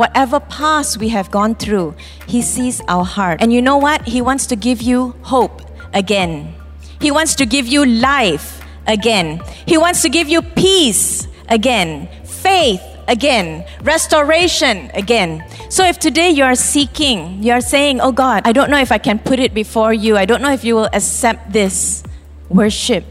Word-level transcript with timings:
Whatever 0.00 0.40
past 0.40 0.96
we 0.96 1.10
have 1.10 1.30
gone 1.30 1.54
through, 1.54 1.94
He 2.26 2.40
sees 2.40 2.80
our 2.88 3.04
heart. 3.04 3.42
And 3.42 3.52
you 3.52 3.60
know 3.60 3.76
what? 3.76 4.08
He 4.08 4.22
wants 4.22 4.46
to 4.46 4.56
give 4.56 4.80
you 4.80 5.14
hope 5.20 5.60
again. 5.92 6.54
He 7.02 7.10
wants 7.10 7.34
to 7.34 7.44
give 7.44 7.66
you 7.66 7.84
life 7.84 8.64
again. 8.86 9.42
He 9.66 9.76
wants 9.76 10.00
to 10.00 10.08
give 10.08 10.26
you 10.26 10.40
peace 10.40 11.28
again, 11.50 12.08
faith 12.24 12.80
again, 13.08 13.66
restoration 13.82 14.90
again. 14.94 15.44
So 15.68 15.84
if 15.84 15.98
today 15.98 16.30
you 16.30 16.44
are 16.44 16.54
seeking, 16.54 17.42
you 17.42 17.52
are 17.52 17.60
saying, 17.60 18.00
Oh 18.00 18.12
God, 18.12 18.40
I 18.46 18.52
don't 18.52 18.70
know 18.70 18.80
if 18.80 18.92
I 18.92 18.96
can 18.96 19.18
put 19.18 19.38
it 19.38 19.52
before 19.52 19.92
you, 19.92 20.16
I 20.16 20.24
don't 20.24 20.40
know 20.40 20.52
if 20.52 20.64
you 20.64 20.76
will 20.76 20.88
accept 20.94 21.52
this 21.52 22.02
worship. 22.48 23.04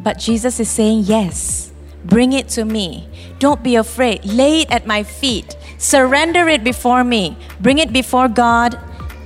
But 0.00 0.20
Jesus 0.20 0.58
is 0.58 0.70
saying, 0.70 1.04
Yes, 1.04 1.70
bring 2.02 2.32
it 2.32 2.48
to 2.56 2.64
me. 2.64 3.10
Don't 3.38 3.62
be 3.62 3.76
afraid. 3.76 4.24
Lay 4.24 4.62
it 4.62 4.70
at 4.70 4.86
my 4.86 5.02
feet. 5.02 5.54
Surrender 5.84 6.48
it 6.48 6.64
before 6.64 7.04
me. 7.04 7.36
Bring 7.60 7.78
it 7.78 7.92
before 7.92 8.26
God 8.26 8.78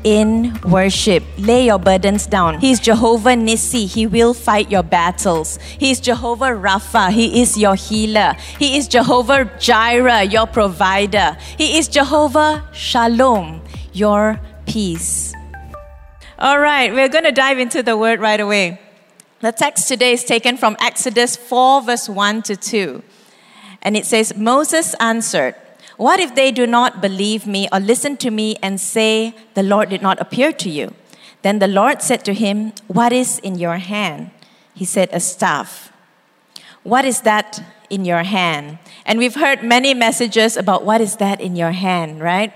in 0.02 0.58
worship. 0.62 1.22
Lay 1.38 1.66
your 1.66 1.78
burdens 1.78 2.26
down. 2.26 2.58
He's 2.58 2.80
Jehovah 2.80 3.36
Nissi. 3.36 3.86
He 3.86 4.08
will 4.08 4.34
fight 4.34 4.68
your 4.68 4.82
battles. 4.82 5.56
He's 5.78 6.00
Jehovah 6.00 6.50
Rapha. 6.50 7.12
He 7.12 7.40
is 7.42 7.56
your 7.56 7.76
healer. 7.76 8.34
He 8.58 8.76
is 8.76 8.88
Jehovah 8.88 9.48
Jireh, 9.60 10.24
your 10.24 10.48
provider. 10.48 11.36
He 11.56 11.78
is 11.78 11.86
Jehovah 11.86 12.68
Shalom, 12.72 13.62
your 13.92 14.40
peace. 14.66 15.32
All 16.40 16.58
right, 16.58 16.92
we're 16.92 17.08
going 17.08 17.22
to 17.22 17.30
dive 17.30 17.60
into 17.60 17.84
the 17.84 17.96
word 17.96 18.18
right 18.18 18.40
away. 18.40 18.80
The 19.42 19.52
text 19.52 19.86
today 19.86 20.12
is 20.12 20.24
taken 20.24 20.56
from 20.56 20.76
Exodus 20.80 21.36
4, 21.36 21.82
verse 21.82 22.08
1 22.08 22.42
to 22.42 22.56
2. 22.56 23.02
And 23.80 23.96
it 23.96 24.06
says, 24.06 24.36
Moses 24.36 24.94
answered, 24.98 25.54
what 25.98 26.20
if 26.20 26.36
they 26.36 26.52
do 26.52 26.64
not 26.64 27.02
believe 27.02 27.44
me 27.44 27.68
or 27.72 27.80
listen 27.80 28.16
to 28.18 28.30
me 28.30 28.56
and 28.62 28.80
say, 28.80 29.34
The 29.54 29.64
Lord 29.64 29.90
did 29.90 30.00
not 30.00 30.20
appear 30.20 30.52
to 30.52 30.70
you? 30.70 30.94
Then 31.42 31.58
the 31.58 31.66
Lord 31.66 32.02
said 32.02 32.24
to 32.26 32.34
him, 32.34 32.72
What 32.86 33.12
is 33.12 33.40
in 33.40 33.58
your 33.58 33.78
hand? 33.78 34.30
He 34.74 34.84
said, 34.84 35.08
A 35.12 35.18
staff. 35.18 35.92
What 36.84 37.04
is 37.04 37.22
that 37.22 37.62
in 37.90 38.04
your 38.04 38.22
hand? 38.22 38.78
And 39.04 39.18
we've 39.18 39.34
heard 39.34 39.64
many 39.64 39.92
messages 39.92 40.56
about 40.56 40.84
what 40.84 41.00
is 41.00 41.16
that 41.16 41.40
in 41.40 41.56
your 41.56 41.72
hand, 41.72 42.20
right? 42.20 42.52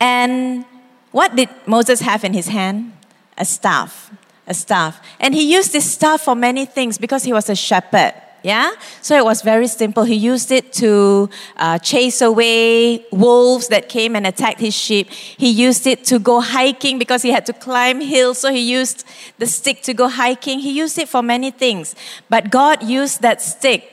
And 0.00 0.64
what 1.12 1.36
did 1.36 1.50
Moses 1.66 2.00
have 2.00 2.24
in 2.24 2.32
his 2.32 2.48
hand? 2.48 2.96
A 3.36 3.44
staff. 3.44 4.10
A 4.46 4.54
staff. 4.54 5.04
And 5.20 5.34
he 5.34 5.52
used 5.52 5.74
this 5.74 5.92
staff 5.92 6.22
for 6.22 6.34
many 6.34 6.64
things 6.64 6.96
because 6.96 7.24
he 7.24 7.32
was 7.34 7.50
a 7.50 7.54
shepherd. 7.54 8.14
Yeah? 8.44 8.72
So 9.00 9.16
it 9.16 9.24
was 9.24 9.40
very 9.40 9.66
simple. 9.66 10.04
He 10.04 10.16
used 10.16 10.52
it 10.52 10.70
to 10.74 11.30
uh, 11.56 11.78
chase 11.78 12.20
away 12.20 13.06
wolves 13.10 13.68
that 13.68 13.88
came 13.88 14.14
and 14.14 14.26
attacked 14.26 14.60
his 14.60 14.74
sheep. 14.74 15.08
He 15.10 15.48
used 15.48 15.86
it 15.86 16.04
to 16.04 16.18
go 16.18 16.42
hiking 16.42 16.98
because 16.98 17.22
he 17.22 17.30
had 17.30 17.46
to 17.46 17.54
climb 17.54 18.02
hills. 18.02 18.38
So 18.38 18.52
he 18.52 18.60
used 18.60 19.06
the 19.38 19.46
stick 19.46 19.80
to 19.84 19.94
go 19.94 20.08
hiking. 20.08 20.58
He 20.58 20.72
used 20.72 20.98
it 20.98 21.08
for 21.08 21.22
many 21.22 21.50
things. 21.50 21.96
But 22.28 22.50
God 22.50 22.82
used 22.82 23.22
that 23.22 23.40
stick. 23.40 23.90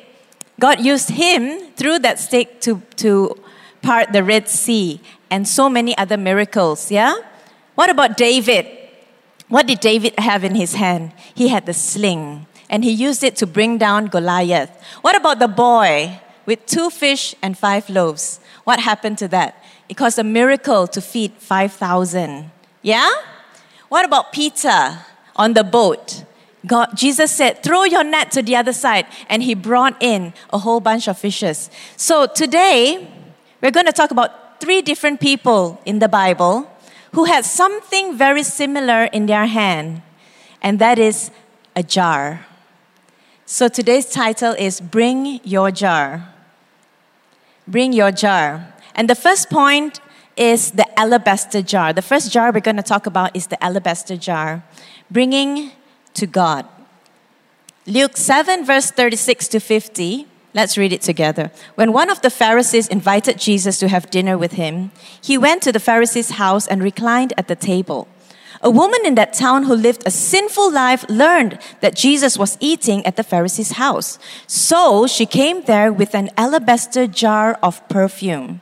God 0.59 0.81
used 0.81 1.11
him 1.11 1.71
through 1.77 1.99
that 1.99 2.19
stick 2.19 2.59
to, 2.61 2.81
to 2.97 3.41
part 3.81 4.11
the 4.11 4.21
Red 4.21 4.49
Sea 4.49 4.99
and 5.29 5.47
so 5.47 5.69
many 5.69 5.97
other 5.97 6.17
miracles. 6.17 6.91
Yeah? 6.91 7.15
What 7.75 7.89
about 7.89 8.17
David? 8.17 8.67
What 9.47 9.65
did 9.65 9.79
David 9.79 10.19
have 10.19 10.43
in 10.43 10.55
his 10.55 10.75
hand? 10.75 11.13
He 11.33 11.47
had 11.47 11.65
the 11.65 11.73
sling 11.73 12.47
and 12.71 12.83
he 12.83 12.91
used 12.91 13.23
it 13.23 13.35
to 13.35 13.45
bring 13.45 13.77
down 13.77 14.07
Goliath. 14.07 14.71
What 15.01 15.15
about 15.15 15.39
the 15.39 15.49
boy 15.49 16.19
with 16.47 16.65
two 16.65 16.89
fish 16.89 17.35
and 17.43 17.55
five 17.55 17.89
loaves? 17.89 18.39
What 18.63 18.79
happened 18.79 19.17
to 19.19 19.27
that? 19.27 19.63
It 19.89 19.97
caused 19.97 20.17
a 20.17 20.23
miracle 20.23 20.87
to 20.87 21.01
feed 21.01 21.33
5,000. 21.33 22.49
Yeah? 22.81 23.09
What 23.89 24.05
about 24.05 24.31
Peter 24.31 24.99
on 25.35 25.53
the 25.53 25.65
boat? 25.65 26.23
God, 26.65 26.95
Jesus 26.95 27.31
said, 27.31 27.61
throw 27.61 27.83
your 27.83 28.05
net 28.05 28.31
to 28.31 28.41
the 28.41 28.55
other 28.55 28.71
side. 28.71 29.05
And 29.27 29.43
he 29.43 29.53
brought 29.53 30.01
in 30.01 30.33
a 30.53 30.59
whole 30.59 30.79
bunch 30.79 31.09
of 31.09 31.17
fishes. 31.17 31.69
So 31.97 32.25
today, 32.25 33.05
we're 33.61 33.71
going 33.71 33.85
to 33.87 33.91
talk 33.91 34.11
about 34.11 34.61
three 34.61 34.81
different 34.81 35.19
people 35.19 35.81
in 35.85 35.99
the 35.99 36.07
Bible 36.07 36.71
who 37.13 37.25
had 37.25 37.43
something 37.43 38.15
very 38.15 38.43
similar 38.43 39.05
in 39.05 39.25
their 39.25 39.45
hand, 39.45 40.01
and 40.61 40.79
that 40.79 40.97
is 40.97 41.31
a 41.75 41.83
jar. 41.83 42.45
So 43.51 43.67
today's 43.67 44.05
title 44.05 44.53
is 44.53 44.79
Bring 44.79 45.41
Your 45.43 45.71
Jar. 45.71 46.29
Bring 47.67 47.91
Your 47.91 48.09
Jar. 48.09 48.73
And 48.95 49.09
the 49.09 49.13
first 49.13 49.49
point 49.49 49.99
is 50.37 50.71
the 50.71 50.87
alabaster 50.97 51.61
jar. 51.61 51.91
The 51.91 52.01
first 52.01 52.31
jar 52.31 52.53
we're 52.53 52.61
going 52.61 52.77
to 52.77 52.81
talk 52.81 53.07
about 53.07 53.35
is 53.35 53.47
the 53.47 53.61
alabaster 53.61 54.15
jar. 54.15 54.63
Bringing 55.11 55.71
to 56.13 56.25
God. 56.27 56.65
Luke 57.85 58.15
7, 58.15 58.65
verse 58.65 58.89
36 58.89 59.49
to 59.49 59.59
50. 59.59 60.27
Let's 60.53 60.77
read 60.77 60.93
it 60.93 61.01
together. 61.01 61.51
When 61.75 61.91
one 61.91 62.09
of 62.09 62.21
the 62.21 62.29
Pharisees 62.29 62.87
invited 62.87 63.37
Jesus 63.37 63.79
to 63.79 63.89
have 63.89 64.09
dinner 64.09 64.37
with 64.37 64.53
him, 64.53 64.91
he 65.21 65.37
went 65.37 65.61
to 65.63 65.73
the 65.73 65.81
Pharisee's 65.81 66.31
house 66.31 66.67
and 66.67 66.81
reclined 66.81 67.33
at 67.37 67.49
the 67.49 67.57
table. 67.57 68.07
A 68.63 68.69
woman 68.69 68.99
in 69.05 69.15
that 69.15 69.33
town 69.33 69.63
who 69.63 69.73
lived 69.73 70.03
a 70.05 70.11
sinful 70.11 70.71
life 70.71 71.03
learned 71.09 71.57
that 71.79 71.95
Jesus 71.95 72.37
was 72.37 72.57
eating 72.59 73.03
at 73.05 73.15
the 73.15 73.23
Pharisee's 73.23 73.71
house. 73.71 74.19
So 74.45 75.07
she 75.07 75.25
came 75.25 75.63
there 75.63 75.91
with 75.91 76.13
an 76.13 76.29
alabaster 76.37 77.07
jar 77.07 77.57
of 77.63 77.87
perfume. 77.89 78.61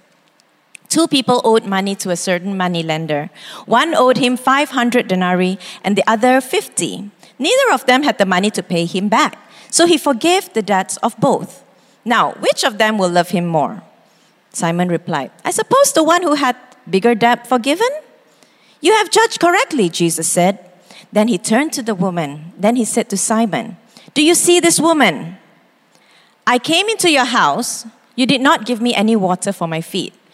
Two 0.91 1.07
people 1.07 1.39
owed 1.45 1.63
money 1.63 1.95
to 1.95 2.09
a 2.09 2.17
certain 2.17 2.57
moneylender. 2.57 3.29
One 3.65 3.95
owed 3.95 4.17
him 4.17 4.35
500 4.35 5.07
denarii 5.07 5.57
and 5.85 5.95
the 5.95 6.03
other 6.05 6.41
50. 6.41 7.09
Neither 7.39 7.71
of 7.71 7.85
them 7.85 8.03
had 8.03 8.17
the 8.17 8.25
money 8.25 8.51
to 8.51 8.61
pay 8.61 8.83
him 8.83 9.07
back. 9.07 9.39
So 9.69 9.87
he 9.87 9.97
forgave 9.97 10.51
the 10.51 10.61
debts 10.61 10.97
of 10.97 11.15
both. 11.15 11.63
Now, 12.03 12.33
which 12.43 12.65
of 12.65 12.77
them 12.77 12.97
will 12.97 13.07
love 13.07 13.29
him 13.29 13.47
more? 13.47 13.83
Simon 14.51 14.89
replied, 14.89 15.31
I 15.45 15.51
suppose 15.51 15.93
the 15.93 16.03
one 16.03 16.23
who 16.23 16.33
had 16.33 16.57
bigger 16.89 17.15
debt 17.15 17.47
forgiven? 17.47 17.87
You 18.81 18.91
have 18.91 19.09
judged 19.09 19.39
correctly, 19.39 19.87
Jesus 19.87 20.27
said. 20.27 20.59
Then 21.13 21.29
he 21.29 21.37
turned 21.37 21.71
to 21.73 21.81
the 21.81 21.95
woman. 21.95 22.51
Then 22.57 22.75
he 22.75 22.83
said 22.83 23.09
to 23.11 23.17
Simon, 23.17 23.77
Do 24.13 24.21
you 24.21 24.35
see 24.35 24.59
this 24.59 24.77
woman? 24.77 25.37
I 26.45 26.59
came 26.59 26.89
into 26.89 27.09
your 27.09 27.31
house. 27.31 27.85
You 28.17 28.25
did 28.25 28.41
not 28.41 28.65
give 28.65 28.81
me 28.81 28.93
any 28.93 29.15
water 29.15 29.53
for 29.53 29.69
my 29.69 29.79
feet 29.79 30.13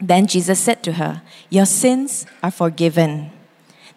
Then 0.00 0.26
Jesus 0.26 0.58
said 0.58 0.82
to 0.84 0.92
her, 0.92 1.22
Your 1.50 1.66
sins 1.66 2.26
are 2.42 2.50
forgiven. 2.50 3.30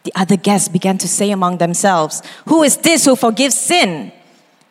The 0.03 0.13
other 0.15 0.37
guests 0.37 0.69
began 0.69 0.97
to 0.99 1.07
say 1.07 1.31
among 1.31 1.57
themselves, 1.57 2.21
Who 2.45 2.63
is 2.63 2.77
this 2.77 3.05
who 3.05 3.15
forgives 3.15 3.57
sin? 3.57 4.11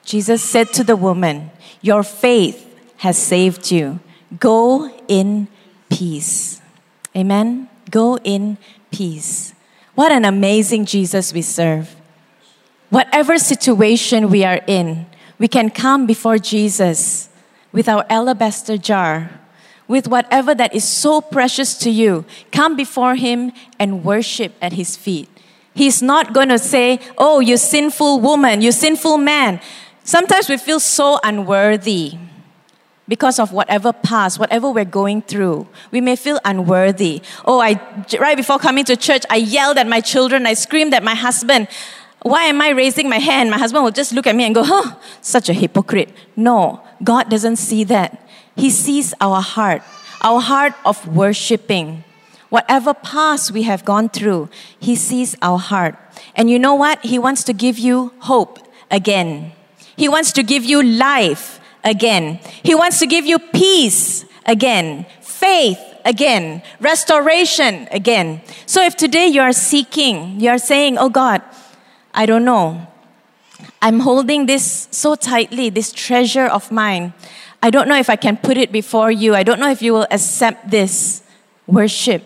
Jesus 0.04 0.42
said 0.42 0.72
to 0.72 0.84
the 0.84 0.96
woman, 0.96 1.50
Your 1.82 2.02
faith 2.02 2.64
has 2.98 3.18
saved 3.18 3.70
you. 3.70 4.00
Go 4.38 4.90
in 5.06 5.48
peace. 5.90 6.60
Amen. 7.14 7.68
Go 7.90 8.16
in 8.18 8.56
peace. 8.90 9.54
What 9.94 10.12
an 10.12 10.24
amazing 10.24 10.86
Jesus 10.86 11.32
we 11.32 11.42
serve. 11.42 11.94
Whatever 12.90 13.38
situation 13.38 14.30
we 14.30 14.44
are 14.44 14.62
in, 14.66 15.06
we 15.38 15.48
can 15.48 15.70
come 15.70 16.06
before 16.06 16.38
Jesus 16.38 17.28
with 17.70 17.88
our 17.88 18.06
alabaster 18.08 18.78
jar 18.78 19.37
with 19.88 20.06
whatever 20.06 20.54
that 20.54 20.74
is 20.74 20.84
so 20.84 21.20
precious 21.20 21.76
to 21.78 21.90
you. 21.90 22.24
Come 22.52 22.76
before 22.76 23.16
Him 23.16 23.52
and 23.78 24.04
worship 24.04 24.52
at 24.62 24.74
His 24.74 24.96
feet. 24.96 25.28
He's 25.74 26.02
not 26.02 26.34
going 26.34 26.50
to 26.50 26.58
say, 26.58 27.00
Oh, 27.16 27.40
you 27.40 27.56
sinful 27.56 28.20
woman, 28.20 28.60
you 28.60 28.70
sinful 28.70 29.18
man. 29.18 29.60
Sometimes 30.04 30.48
we 30.48 30.56
feel 30.56 30.80
so 30.80 31.18
unworthy 31.22 32.18
because 33.08 33.38
of 33.38 33.52
whatever 33.52 33.92
past, 33.92 34.38
whatever 34.38 34.70
we're 34.70 34.84
going 34.84 35.22
through. 35.22 35.66
We 35.90 36.00
may 36.00 36.14
feel 36.14 36.38
unworthy. 36.44 37.22
Oh, 37.44 37.60
I 37.60 37.80
right 38.20 38.36
before 38.36 38.58
coming 38.58 38.84
to 38.84 38.96
church, 38.96 39.24
I 39.30 39.36
yelled 39.36 39.78
at 39.78 39.88
my 39.88 40.00
children, 40.00 40.46
I 40.46 40.54
screamed 40.54 40.94
at 40.94 41.02
my 41.02 41.14
husband. 41.14 41.68
Why 42.22 42.44
am 42.44 42.60
I 42.60 42.70
raising 42.70 43.08
my 43.08 43.18
hand? 43.18 43.50
My 43.50 43.58
husband 43.58 43.84
will 43.84 43.92
just 43.92 44.12
look 44.12 44.26
at 44.26 44.34
me 44.34 44.44
and 44.44 44.54
go, 44.54 44.64
huh, 44.64 44.96
such 45.20 45.48
a 45.48 45.52
hypocrite. 45.52 46.10
No, 46.36 46.82
God 47.02 47.30
doesn't 47.30 47.56
see 47.56 47.84
that. 47.84 48.27
He 48.58 48.70
sees 48.70 49.14
our 49.20 49.40
heart, 49.40 49.82
our 50.20 50.40
heart 50.40 50.74
of 50.84 51.06
worshiping. 51.06 52.04
Whatever 52.50 52.92
past 52.92 53.52
we 53.52 53.62
have 53.62 53.84
gone 53.84 54.08
through, 54.08 54.48
He 54.78 54.96
sees 54.96 55.36
our 55.40 55.58
heart. 55.58 55.96
And 56.34 56.50
you 56.50 56.58
know 56.58 56.74
what? 56.74 57.00
He 57.04 57.18
wants 57.18 57.44
to 57.44 57.52
give 57.52 57.78
you 57.78 58.12
hope 58.20 58.58
again. 58.90 59.52
He 59.96 60.08
wants 60.08 60.32
to 60.32 60.42
give 60.42 60.64
you 60.64 60.82
life 60.82 61.60
again. 61.84 62.40
He 62.62 62.74
wants 62.74 62.98
to 62.98 63.06
give 63.06 63.26
you 63.26 63.38
peace 63.38 64.24
again, 64.44 65.06
faith 65.20 65.78
again, 66.04 66.62
restoration 66.80 67.86
again. 67.90 68.40
So 68.66 68.82
if 68.82 68.96
today 68.96 69.26
you 69.26 69.40
are 69.40 69.52
seeking, 69.52 70.40
you 70.40 70.50
are 70.50 70.58
saying, 70.58 70.98
Oh 70.98 71.10
God, 71.10 71.42
I 72.14 72.26
don't 72.26 72.44
know. 72.44 72.86
I'm 73.82 74.00
holding 74.00 74.46
this 74.46 74.88
so 74.90 75.14
tightly, 75.14 75.68
this 75.70 75.92
treasure 75.92 76.46
of 76.46 76.72
mine. 76.72 77.12
I 77.62 77.70
don't 77.70 77.88
know 77.88 77.98
if 77.98 78.08
I 78.08 78.16
can 78.16 78.36
put 78.36 78.56
it 78.56 78.70
before 78.70 79.10
you. 79.10 79.34
I 79.34 79.42
don't 79.42 79.58
know 79.58 79.70
if 79.70 79.82
you 79.82 79.92
will 79.92 80.06
accept 80.10 80.70
this 80.70 81.22
worship. 81.66 82.22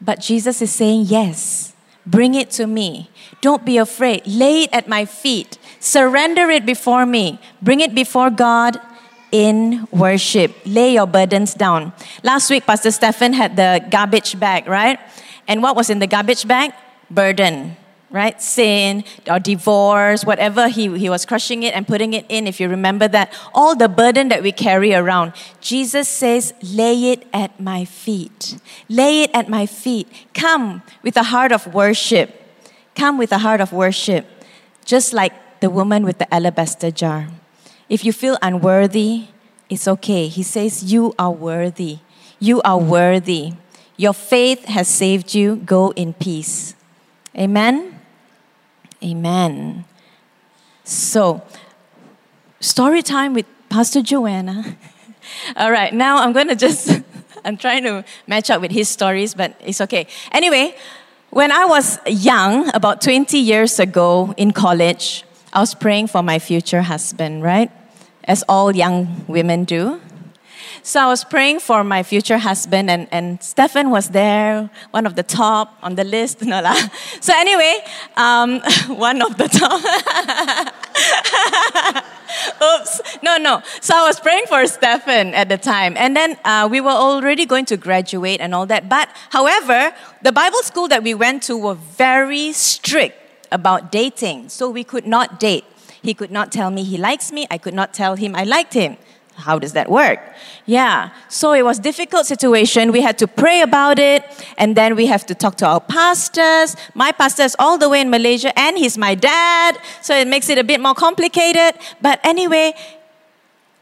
But 0.00 0.20
Jesus 0.20 0.60
is 0.60 0.72
saying, 0.72 1.06
Yes, 1.06 1.72
bring 2.04 2.34
it 2.34 2.50
to 2.52 2.66
me. 2.66 3.10
Don't 3.40 3.64
be 3.64 3.78
afraid. 3.78 4.26
Lay 4.26 4.64
it 4.64 4.70
at 4.72 4.88
my 4.88 5.04
feet. 5.04 5.58
Surrender 5.78 6.50
it 6.50 6.66
before 6.66 7.06
me. 7.06 7.38
Bring 7.62 7.80
it 7.80 7.94
before 7.94 8.30
God 8.30 8.80
in 9.30 9.86
worship. 9.92 10.54
Lay 10.64 10.94
your 10.94 11.06
burdens 11.06 11.54
down. 11.54 11.92
Last 12.22 12.50
week, 12.50 12.66
Pastor 12.66 12.90
Stephen 12.90 13.32
had 13.32 13.56
the 13.56 13.84
garbage 13.90 14.38
bag, 14.38 14.66
right? 14.66 14.98
And 15.46 15.62
what 15.62 15.76
was 15.76 15.90
in 15.90 16.00
the 16.00 16.06
garbage 16.06 16.46
bag? 16.46 16.72
Burden 17.10 17.76
right? 18.16 18.40
Sin 18.40 19.04
or 19.30 19.38
divorce, 19.38 20.24
whatever 20.24 20.68
he, 20.68 20.98
he 20.98 21.08
was 21.08 21.26
crushing 21.26 21.62
it 21.62 21.74
and 21.74 21.86
putting 21.86 22.14
it 22.14 22.24
in, 22.28 22.46
if 22.46 22.58
you 22.58 22.68
remember 22.68 23.06
that, 23.06 23.32
all 23.54 23.76
the 23.76 23.88
burden 23.88 24.28
that 24.30 24.42
we 24.42 24.50
carry 24.50 24.94
around. 24.94 25.34
Jesus 25.60 26.08
says, 26.08 26.54
lay 26.62 27.12
it 27.12 27.26
at 27.32 27.60
my 27.60 27.84
feet. 27.84 28.58
Lay 28.88 29.22
it 29.22 29.30
at 29.34 29.48
my 29.48 29.66
feet. 29.66 30.08
Come 30.32 30.82
with 31.02 31.16
a 31.16 31.24
heart 31.24 31.52
of 31.52 31.72
worship. 31.74 32.42
Come 32.94 33.18
with 33.18 33.30
a 33.30 33.38
heart 33.38 33.60
of 33.60 33.72
worship. 33.72 34.26
Just 34.86 35.12
like 35.12 35.60
the 35.60 35.68
woman 35.68 36.02
with 36.04 36.18
the 36.18 36.32
alabaster 36.34 36.90
jar. 36.90 37.28
If 37.88 38.04
you 38.04 38.12
feel 38.12 38.38
unworthy, 38.40 39.28
it's 39.68 39.86
okay. 39.86 40.28
He 40.28 40.42
says, 40.42 40.92
You 40.92 41.14
are 41.18 41.30
worthy. 41.30 41.98
You 42.38 42.62
are 42.62 42.78
worthy. 42.78 43.54
Your 43.96 44.12
faith 44.12 44.64
has 44.66 44.88
saved 44.88 45.34
you. 45.34 45.56
Go 45.56 45.90
in 45.92 46.12
peace. 46.14 46.74
Amen. 47.36 47.95
Amen. 49.02 49.84
So, 50.84 51.42
story 52.60 53.02
time 53.02 53.34
with 53.34 53.46
Pastor 53.68 54.02
Joanna. 54.02 54.76
All 55.56 55.70
right, 55.70 55.92
now 55.92 56.18
I'm 56.18 56.32
going 56.32 56.48
to 56.48 56.54
just, 56.54 57.02
I'm 57.44 57.56
trying 57.56 57.82
to 57.84 58.04
match 58.26 58.50
up 58.50 58.60
with 58.60 58.70
his 58.70 58.88
stories, 58.88 59.34
but 59.34 59.60
it's 59.64 59.80
okay. 59.80 60.06
Anyway, 60.32 60.76
when 61.30 61.52
I 61.52 61.64
was 61.66 61.98
young, 62.06 62.70
about 62.74 63.02
20 63.02 63.36
years 63.38 63.78
ago 63.78 64.32
in 64.36 64.52
college, 64.52 65.24
I 65.52 65.60
was 65.60 65.74
praying 65.74 66.06
for 66.06 66.22
my 66.22 66.38
future 66.38 66.82
husband, 66.82 67.42
right? 67.42 67.70
As 68.24 68.42
all 68.48 68.74
young 68.74 69.24
women 69.26 69.64
do. 69.64 70.00
So 70.86 71.00
I 71.00 71.06
was 71.08 71.24
praying 71.24 71.58
for 71.58 71.82
my 71.82 72.04
future 72.04 72.38
husband, 72.38 72.88
and, 72.88 73.08
and 73.10 73.42
Stefan 73.42 73.90
was 73.90 74.10
there, 74.10 74.70
one 74.92 75.04
of 75.04 75.16
the 75.16 75.24
top 75.24 75.76
on 75.82 75.96
the 75.96 76.04
list. 76.04 76.42
No 76.46 76.62
la. 76.62 76.74
So 77.20 77.32
anyway, 77.34 77.80
um, 78.16 78.60
one 78.96 79.20
of 79.20 79.36
the 79.36 79.48
top. 79.48 79.82
Oops. 82.62 83.00
No, 83.20 83.36
no. 83.36 83.62
So 83.80 83.96
I 83.96 84.06
was 84.06 84.20
praying 84.20 84.46
for 84.46 84.64
Stefan 84.68 85.34
at 85.34 85.48
the 85.48 85.58
time. 85.58 85.96
And 85.96 86.16
then 86.16 86.38
uh, 86.44 86.68
we 86.70 86.80
were 86.80 86.90
already 86.90 87.46
going 87.46 87.64
to 87.64 87.76
graduate 87.76 88.40
and 88.40 88.54
all 88.54 88.66
that. 88.66 88.88
But 88.88 89.08
however, 89.30 89.92
the 90.22 90.30
Bible 90.30 90.62
school 90.62 90.86
that 90.86 91.02
we 91.02 91.14
went 91.14 91.42
to 91.44 91.56
were 91.56 91.74
very 91.74 92.52
strict 92.52 93.16
about 93.50 93.90
dating. 93.90 94.50
So 94.50 94.70
we 94.70 94.84
could 94.84 95.04
not 95.04 95.40
date. 95.40 95.64
He 96.00 96.14
could 96.14 96.30
not 96.30 96.52
tell 96.52 96.70
me 96.70 96.84
he 96.84 96.96
likes 96.96 97.32
me. 97.32 97.44
I 97.50 97.58
could 97.58 97.74
not 97.74 97.92
tell 97.92 98.14
him 98.14 98.36
I 98.36 98.44
liked 98.44 98.74
him. 98.74 98.98
How 99.36 99.58
does 99.58 99.72
that 99.74 99.90
work? 99.90 100.18
Yeah. 100.64 101.10
So 101.28 101.52
it 101.52 101.64
was 101.64 101.78
difficult 101.78 102.26
situation. 102.26 102.90
We 102.90 103.02
had 103.02 103.18
to 103.18 103.28
pray 103.28 103.60
about 103.60 103.98
it, 103.98 104.24
and 104.56 104.76
then 104.76 104.96
we 104.96 105.06
have 105.06 105.26
to 105.26 105.34
talk 105.34 105.56
to 105.56 105.66
our 105.66 105.80
pastors. 105.80 106.74
My 106.94 107.12
pastor 107.12 107.42
is 107.42 107.54
all 107.58 107.78
the 107.78 107.88
way 107.88 108.00
in 108.00 108.10
Malaysia, 108.10 108.58
and 108.58 108.78
he's 108.78 108.96
my 108.96 109.14
dad, 109.14 109.78
so 110.00 110.16
it 110.16 110.26
makes 110.26 110.48
it 110.48 110.58
a 110.58 110.64
bit 110.64 110.80
more 110.80 110.94
complicated. 110.94 111.80
But 112.00 112.18
anyway, 112.24 112.74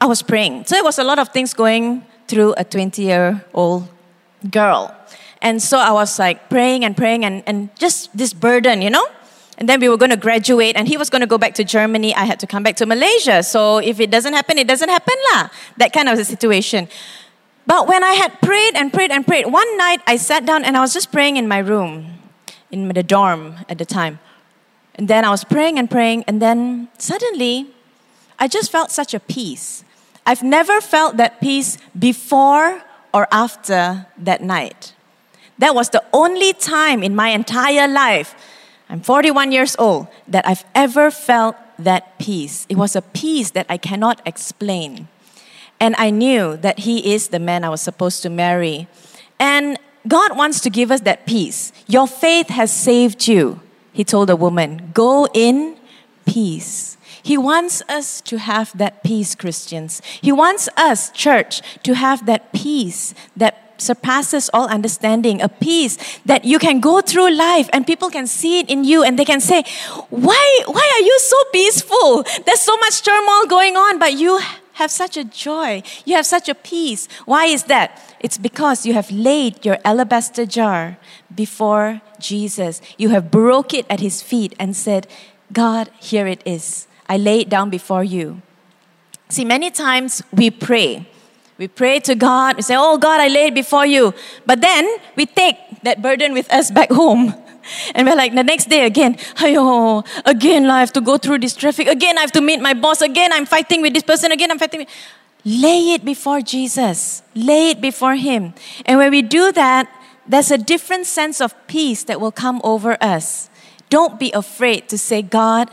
I 0.01 0.05
was 0.07 0.21
praying. 0.21 0.65
So 0.65 0.75
it 0.75 0.83
was 0.83 0.99
a 0.99 1.03
lot 1.03 1.19
of 1.19 1.29
things 1.29 1.53
going 1.53 2.05
through 2.27 2.53
a 2.57 2.63
20 2.63 3.01
year 3.01 3.43
old 3.53 3.87
girl. 4.51 4.93
And 5.41 5.61
so 5.61 5.77
I 5.77 5.91
was 5.91 6.19
like 6.19 6.49
praying 6.49 6.83
and 6.83 6.97
praying 6.97 7.23
and, 7.23 7.43
and 7.45 7.69
just 7.77 8.15
this 8.17 8.33
burden, 8.33 8.81
you 8.81 8.89
know? 8.89 9.07
And 9.57 9.69
then 9.69 9.79
we 9.79 9.87
were 9.87 9.97
going 9.97 10.11
to 10.11 10.17
graduate, 10.17 10.75
and 10.75 10.87
he 10.87 10.97
was 10.97 11.09
going 11.09 11.21
to 11.21 11.27
go 11.27 11.37
back 11.37 11.53
to 11.55 11.63
Germany. 11.63 12.13
I 12.13 12.25
had 12.25 12.39
to 12.41 12.47
come 12.47 12.63
back 12.63 12.75
to 12.77 12.85
Malaysia. 12.85 13.41
So 13.41 13.77
if 13.77 13.99
it 13.99 14.11
doesn't 14.11 14.33
happen, 14.33 14.57
it 14.57 14.67
doesn't 14.67 14.89
happen, 14.89 15.15
lah. 15.31 15.49
That 15.77 15.93
kind 15.93 16.09
of 16.09 16.19
a 16.19 16.25
situation. 16.25 16.89
But 17.65 17.87
when 17.87 18.03
I 18.03 18.13
had 18.13 18.41
prayed 18.41 18.75
and 18.75 18.91
prayed 18.91 19.11
and 19.11 19.25
prayed, 19.25 19.47
one 19.47 19.77
night 19.77 20.01
I 20.05 20.17
sat 20.17 20.45
down 20.45 20.63
and 20.63 20.77
I 20.77 20.81
was 20.81 20.93
just 20.93 21.11
praying 21.11 21.37
in 21.37 21.47
my 21.47 21.59
room, 21.59 22.19
in 22.69 22.87
the 22.89 23.01
dorm 23.01 23.55
at 23.69 23.77
the 23.77 23.85
time. 23.85 24.19
And 24.95 25.07
then 25.07 25.25
I 25.25 25.29
was 25.29 25.43
praying 25.43 25.79
and 25.79 25.89
praying, 25.89 26.23
and 26.27 26.41
then 26.41 26.89
suddenly 26.97 27.67
I 28.37 28.47
just 28.47 28.71
felt 28.71 28.91
such 28.91 29.13
a 29.13 29.19
peace. 29.19 29.83
I've 30.25 30.43
never 30.43 30.81
felt 30.81 31.17
that 31.17 31.39
peace 31.41 31.77
before 31.97 32.83
or 33.13 33.27
after 33.31 34.07
that 34.17 34.41
night. 34.41 34.93
That 35.57 35.73
was 35.73 35.89
the 35.89 36.03
only 36.11 36.53
time 36.53 37.03
in 37.03 37.15
my 37.15 37.29
entire 37.29 37.87
life 37.87 38.35
I'm 38.89 39.01
41 39.01 39.51
years 39.51 39.75
old, 39.79 40.07
that 40.27 40.47
I've 40.47 40.63
ever 40.75 41.09
felt 41.11 41.55
that 41.79 42.17
peace. 42.19 42.65
It 42.69 42.77
was 42.77 42.95
a 42.95 43.01
peace 43.01 43.51
that 43.51 43.65
I 43.69 43.77
cannot 43.77 44.21
explain. 44.25 45.07
And 45.79 45.95
I 45.97 46.09
knew 46.09 46.57
that 46.57 46.79
He 46.79 47.13
is 47.13 47.29
the 47.29 47.39
man 47.39 47.63
I 47.63 47.69
was 47.69 47.81
supposed 47.81 48.21
to 48.23 48.29
marry. 48.29 48.87
And 49.39 49.77
God 50.07 50.37
wants 50.37 50.59
to 50.61 50.69
give 50.69 50.91
us 50.91 51.01
that 51.01 51.25
peace. 51.25 51.73
Your 51.87 52.07
faith 52.07 52.49
has 52.49 52.71
saved 52.71 53.27
you, 53.27 53.59
He 53.91 54.03
told 54.03 54.29
the 54.29 54.35
woman. 54.35 54.91
Go 54.93 55.27
in 55.33 55.77
peace. 56.25 56.97
He 57.21 57.37
wants 57.39 57.81
us 57.89 58.21
to 58.21 58.37
have 58.37 58.77
that 58.77 59.03
peace, 59.03 59.33
Christians. 59.33 59.99
He 60.21 60.31
wants 60.31 60.69
us, 60.77 61.09
church, 61.09 61.61
to 61.81 61.95
have 61.95 62.27
that 62.27 62.53
peace, 62.53 63.15
surpasses 63.77 64.49
all 64.53 64.67
understanding, 64.67 65.41
a 65.41 65.49
peace 65.49 65.97
that 66.25 66.45
you 66.45 66.59
can 66.59 66.79
go 66.79 67.01
through 67.01 67.31
life 67.31 67.69
and 67.73 67.85
people 67.85 68.09
can 68.09 68.27
see 68.27 68.59
it 68.59 68.69
in 68.69 68.83
you 68.83 69.03
and 69.03 69.19
they 69.19 69.25
can 69.25 69.39
say, 69.39 69.63
Why, 70.09 70.61
why 70.65 70.91
are 70.95 71.03
you 71.05 71.19
so 71.19 71.37
peaceful? 71.51 72.23
There's 72.45 72.61
so 72.61 72.77
much 72.77 73.01
turmoil 73.01 73.45
going 73.47 73.75
on, 73.75 73.99
but 73.99 74.13
you 74.13 74.39
have 74.73 74.91
such 74.91 75.17
a 75.17 75.23
joy. 75.23 75.81
You 76.05 76.15
have 76.15 76.25
such 76.25 76.49
a 76.49 76.55
peace. 76.55 77.07
Why 77.25 77.45
is 77.45 77.63
that? 77.63 78.01
It's 78.19 78.37
because 78.37 78.85
you 78.85 78.93
have 78.93 79.09
laid 79.09 79.65
your 79.65 79.77
alabaster 79.85 80.45
jar 80.45 80.97
before 81.33 82.01
Jesus. 82.19 82.81
You 82.97 83.09
have 83.09 83.31
broke 83.31 83.73
it 83.73 83.85
at 83.89 83.99
his 83.99 84.21
feet 84.21 84.53
and 84.59 84.75
said, 84.75 85.07
God, 85.53 85.89
here 85.99 86.27
it 86.27 86.41
is. 86.45 86.87
I 87.07 87.17
lay 87.17 87.41
it 87.41 87.49
down 87.49 87.69
before 87.69 88.03
you. 88.03 88.41
See, 89.29 89.45
many 89.45 89.71
times 89.71 90.21
we 90.31 90.51
pray 90.51 91.07
we 91.57 91.67
pray 91.67 91.99
to 92.01 92.15
God. 92.15 92.57
We 92.57 92.61
say, 92.61 92.75
Oh 92.77 92.97
God, 92.97 93.21
I 93.21 93.27
lay 93.27 93.47
it 93.47 93.55
before 93.55 93.85
you. 93.85 94.13
But 94.45 94.61
then 94.61 94.87
we 95.15 95.25
take 95.25 95.57
that 95.83 96.01
burden 96.01 96.33
with 96.33 96.51
us 96.51 96.71
back 96.71 96.91
home. 96.91 97.33
And 97.95 98.07
we're 98.07 98.15
like, 98.15 98.35
the 98.35 98.43
next 98.43 98.69
day 98.69 98.85
again, 98.85 99.15
Ayo, 99.37 100.05
again, 100.23 100.69
I 100.69 100.81
have 100.81 100.93
to 100.93 101.01
go 101.01 101.17
through 101.17 101.39
this 101.39 101.55
traffic. 101.55 101.87
Again, 101.87 102.15
I 102.15 102.21
have 102.21 102.31
to 102.33 102.41
meet 102.41 102.61
my 102.61 102.75
boss. 102.75 103.01
Again, 103.01 103.33
I'm 103.33 103.47
fighting 103.47 103.81
with 103.81 103.91
this 103.91 104.03
person. 104.03 104.31
Again, 104.31 104.51
I'm 104.51 104.59
fighting. 104.59 104.81
With... 104.81 104.89
Lay 105.43 105.93
it 105.93 106.05
before 106.05 106.41
Jesus. 106.41 107.23
Lay 107.33 107.71
it 107.71 107.81
before 107.81 108.17
Him. 108.17 108.53
And 108.85 108.99
when 108.99 109.09
we 109.09 109.23
do 109.23 109.51
that, 109.53 109.89
there's 110.27 110.51
a 110.51 110.59
different 110.59 111.07
sense 111.07 111.41
of 111.41 111.55
peace 111.65 112.03
that 112.03 112.21
will 112.21 112.31
come 112.31 112.61
over 112.63 113.01
us. 113.01 113.49
Don't 113.89 114.19
be 114.19 114.31
afraid 114.31 114.87
to 114.89 114.97
say, 114.99 115.23
God, 115.23 115.69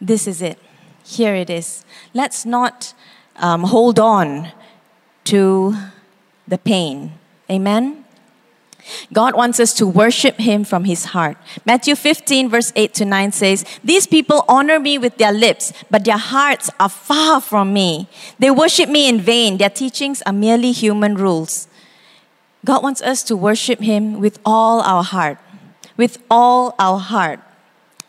this 0.00 0.28
is 0.28 0.40
it. 0.40 0.58
Here 1.04 1.34
it 1.34 1.50
is. 1.50 1.84
Let's 2.14 2.46
not 2.46 2.94
um, 3.36 3.64
hold 3.64 3.98
on 3.98 4.52
to 5.24 5.76
the 6.46 6.58
pain. 6.58 7.12
Amen? 7.50 8.04
God 9.12 9.34
wants 9.34 9.60
us 9.60 9.72
to 9.74 9.86
worship 9.86 10.38
Him 10.38 10.64
from 10.64 10.84
His 10.84 11.06
heart. 11.06 11.36
Matthew 11.64 11.94
15, 11.94 12.48
verse 12.48 12.72
8 12.74 12.94
to 12.94 13.04
9 13.04 13.32
says, 13.32 13.64
These 13.84 14.06
people 14.06 14.44
honor 14.48 14.80
me 14.80 14.98
with 14.98 15.18
their 15.18 15.32
lips, 15.32 15.72
but 15.90 16.04
their 16.04 16.18
hearts 16.18 16.70
are 16.80 16.88
far 16.88 17.40
from 17.40 17.72
me. 17.72 18.08
They 18.38 18.50
worship 18.50 18.88
me 18.88 19.08
in 19.08 19.20
vain. 19.20 19.58
Their 19.58 19.70
teachings 19.70 20.22
are 20.22 20.32
merely 20.32 20.72
human 20.72 21.14
rules. 21.14 21.68
God 22.64 22.82
wants 22.82 23.02
us 23.02 23.22
to 23.24 23.36
worship 23.36 23.80
Him 23.80 24.20
with 24.20 24.38
all 24.44 24.80
our 24.80 25.04
heart. 25.04 25.38
With 25.96 26.18
all 26.30 26.74
our 26.78 26.98
heart. 26.98 27.40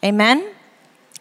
Amen? 0.04 0.53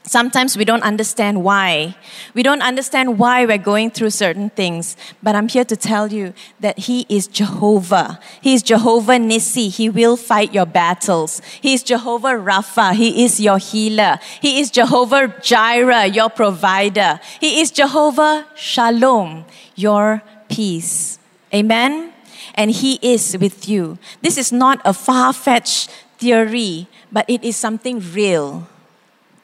Sometimes 0.04 0.56
we 0.56 0.64
don't 0.64 0.82
understand 0.82 1.44
why. 1.44 1.94
We 2.34 2.42
don't 2.42 2.60
understand 2.60 3.18
why 3.18 3.46
we're 3.46 3.56
going 3.56 3.90
through 3.90 4.10
certain 4.10 4.50
things. 4.50 4.96
But 5.22 5.36
I'm 5.36 5.48
here 5.48 5.64
to 5.64 5.76
tell 5.76 6.12
you 6.12 6.34
that 6.58 6.80
He 6.80 7.06
is 7.08 7.28
Jehovah. 7.28 8.18
He 8.40 8.54
is 8.54 8.62
Jehovah 8.62 9.18
Nissi. 9.18 9.70
He 9.70 9.88
will 9.88 10.16
fight 10.16 10.52
your 10.52 10.66
battles. 10.66 11.40
He 11.60 11.72
is 11.74 11.84
Jehovah 11.84 12.34
Rapha. 12.34 12.94
He 12.94 13.24
is 13.24 13.38
your 13.40 13.58
healer. 13.58 14.18
He 14.40 14.58
is 14.58 14.70
Jehovah 14.72 15.34
Jireh, 15.40 16.06
your 16.06 16.30
provider. 16.30 17.20
He 17.40 17.60
is 17.60 17.70
Jehovah 17.70 18.46
Shalom, 18.56 19.44
your 19.76 20.22
peace. 20.48 21.20
Amen? 21.54 22.12
And 22.54 22.72
He 22.72 22.98
is 23.02 23.38
with 23.38 23.68
you. 23.68 23.98
This 24.20 24.36
is 24.36 24.50
not 24.50 24.80
a 24.84 24.92
far 24.92 25.32
fetched 25.32 25.90
theory, 26.18 26.88
but 27.12 27.24
it 27.28 27.44
is 27.44 27.56
something 27.56 28.00
real. 28.12 28.66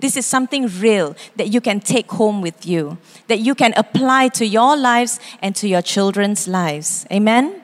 This 0.01 0.17
is 0.17 0.27
something 0.27 0.69
real 0.81 1.17
that 1.37 1.49
you 1.49 1.61
can 1.61 1.81
take 1.81 2.11
home 2.13 2.41
with 2.41 2.65
you, 2.67 2.99
that 3.27 3.41
you 3.41 3.55
can 3.55 3.75
apply 3.77 4.29
to 4.29 4.47
your 4.47 4.77
lives 4.77 5.19
and 5.43 5.57
to 5.57 5.67
your 5.69 5.83
children's 5.83 6.47
lives. 6.47 7.07
Amen? 7.13 7.61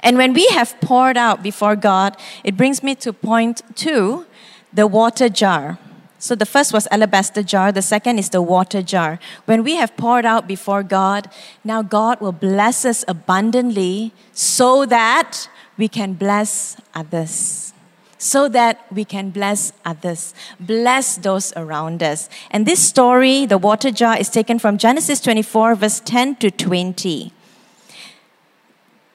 And 0.00 0.16
when 0.16 0.32
we 0.32 0.48
have 0.48 0.80
poured 0.80 1.16
out 1.16 1.42
before 1.42 1.76
God, 1.76 2.16
it 2.42 2.56
brings 2.56 2.82
me 2.82 2.96
to 2.96 3.12
point 3.12 3.62
two 3.76 4.26
the 4.72 4.86
water 4.86 5.28
jar. 5.28 5.78
So 6.18 6.34
the 6.34 6.46
first 6.46 6.72
was 6.72 6.88
alabaster 6.90 7.44
jar, 7.44 7.70
the 7.70 7.82
second 7.82 8.18
is 8.18 8.30
the 8.30 8.42
water 8.42 8.82
jar. 8.82 9.20
When 9.44 9.62
we 9.62 9.76
have 9.76 9.96
poured 9.96 10.26
out 10.26 10.48
before 10.48 10.82
God, 10.82 11.30
now 11.62 11.82
God 11.82 12.20
will 12.20 12.32
bless 12.32 12.84
us 12.84 13.04
abundantly 13.06 14.12
so 14.32 14.84
that 14.86 15.48
we 15.76 15.86
can 15.86 16.14
bless 16.14 16.76
others 16.92 17.72
so 18.18 18.48
that 18.48 18.84
we 18.92 19.04
can 19.04 19.30
bless 19.30 19.72
others, 19.84 20.34
bless 20.60 21.16
those 21.16 21.52
around 21.56 22.02
us. 22.02 22.28
And 22.50 22.66
this 22.66 22.86
story, 22.86 23.46
the 23.46 23.58
water 23.58 23.90
jar, 23.90 24.18
is 24.18 24.28
taken 24.28 24.58
from 24.58 24.76
Genesis 24.76 25.20
24, 25.20 25.76
verse 25.76 26.00
10 26.00 26.36
to 26.36 26.50
20. 26.50 27.32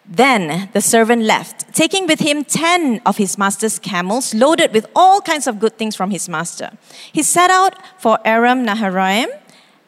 Then 0.06 0.70
the 0.74 0.82
servant 0.82 1.24
left, 1.24 1.74
taking 1.74 2.08
with 2.08 2.20
him 2.20 2.44
ten 2.44 3.02
of 3.06 3.18
his 3.18 3.38
master's 3.38 3.80
camels, 3.80 4.34
loaded 4.34 4.74
with 4.74 4.86
all 4.96 5.22
kinds 5.22 5.48
of 5.48 5.60
good 5.60 5.78
things 5.78 5.96
from 5.96 6.12
his 6.12 6.28
master. 6.28 6.72
He 7.12 7.24
set 7.24 7.50
out 7.50 7.76
for 7.98 8.20
Aram 8.26 8.66
Naharaim 8.66 9.28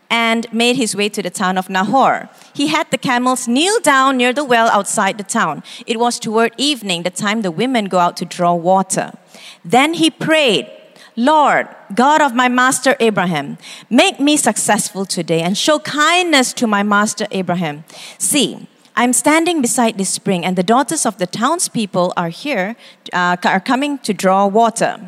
and 0.10 0.52
made 0.54 0.76
his 0.76 0.96
way 0.96 1.10
to 1.10 1.22
the 1.22 1.30
town 1.30 1.58
of 1.58 1.70
Nahor. 1.70 2.30
He 2.54 2.68
had 2.68 2.90
the 2.92 2.98
camels 2.98 3.48
kneel 3.48 3.80
down 3.80 4.18
near 4.18 4.34
the 4.34 4.44
well 4.44 4.68
outside 4.70 5.18
the 5.18 5.24
town. 5.24 5.64
It 5.86 6.00
was 6.00 6.20
toward 6.20 6.54
evening, 6.58 7.04
the 7.04 7.10
time 7.10 7.42
the 7.42 7.52
women 7.52 7.86
go 7.86 8.00
out 8.00 8.18
to 8.18 8.26
draw 8.26 8.54
water. 8.54 9.12
Then 9.64 9.96
he 9.96 10.10
prayed, 10.10 10.70
Lord, 11.16 11.68
God 11.94 12.22
of 12.22 12.36
my 12.36 12.50
master 12.50 12.96
Abraham, 13.00 13.58
make 13.90 14.20
me 14.20 14.36
successful 14.36 15.06
today 15.06 15.42
and 15.42 15.58
show 15.58 15.80
kindness 15.80 16.52
to 16.54 16.68
my 16.68 16.84
master 16.84 17.26
Abraham. 17.32 17.86
See, 18.18 18.68
I'm 18.98 19.14
standing 19.14 19.62
beside 19.62 19.98
this 19.98 20.10
spring, 20.10 20.46
and 20.46 20.56
the 20.56 20.64
daughters 20.64 21.06
of 21.06 21.18
the 21.18 21.28
townspeople 21.28 22.14
are 22.16 22.30
here, 22.30 22.76
uh, 23.12 23.36
are 23.44 23.60
coming 23.60 23.98
to 24.00 24.14
draw 24.14 24.48
water. 24.48 25.00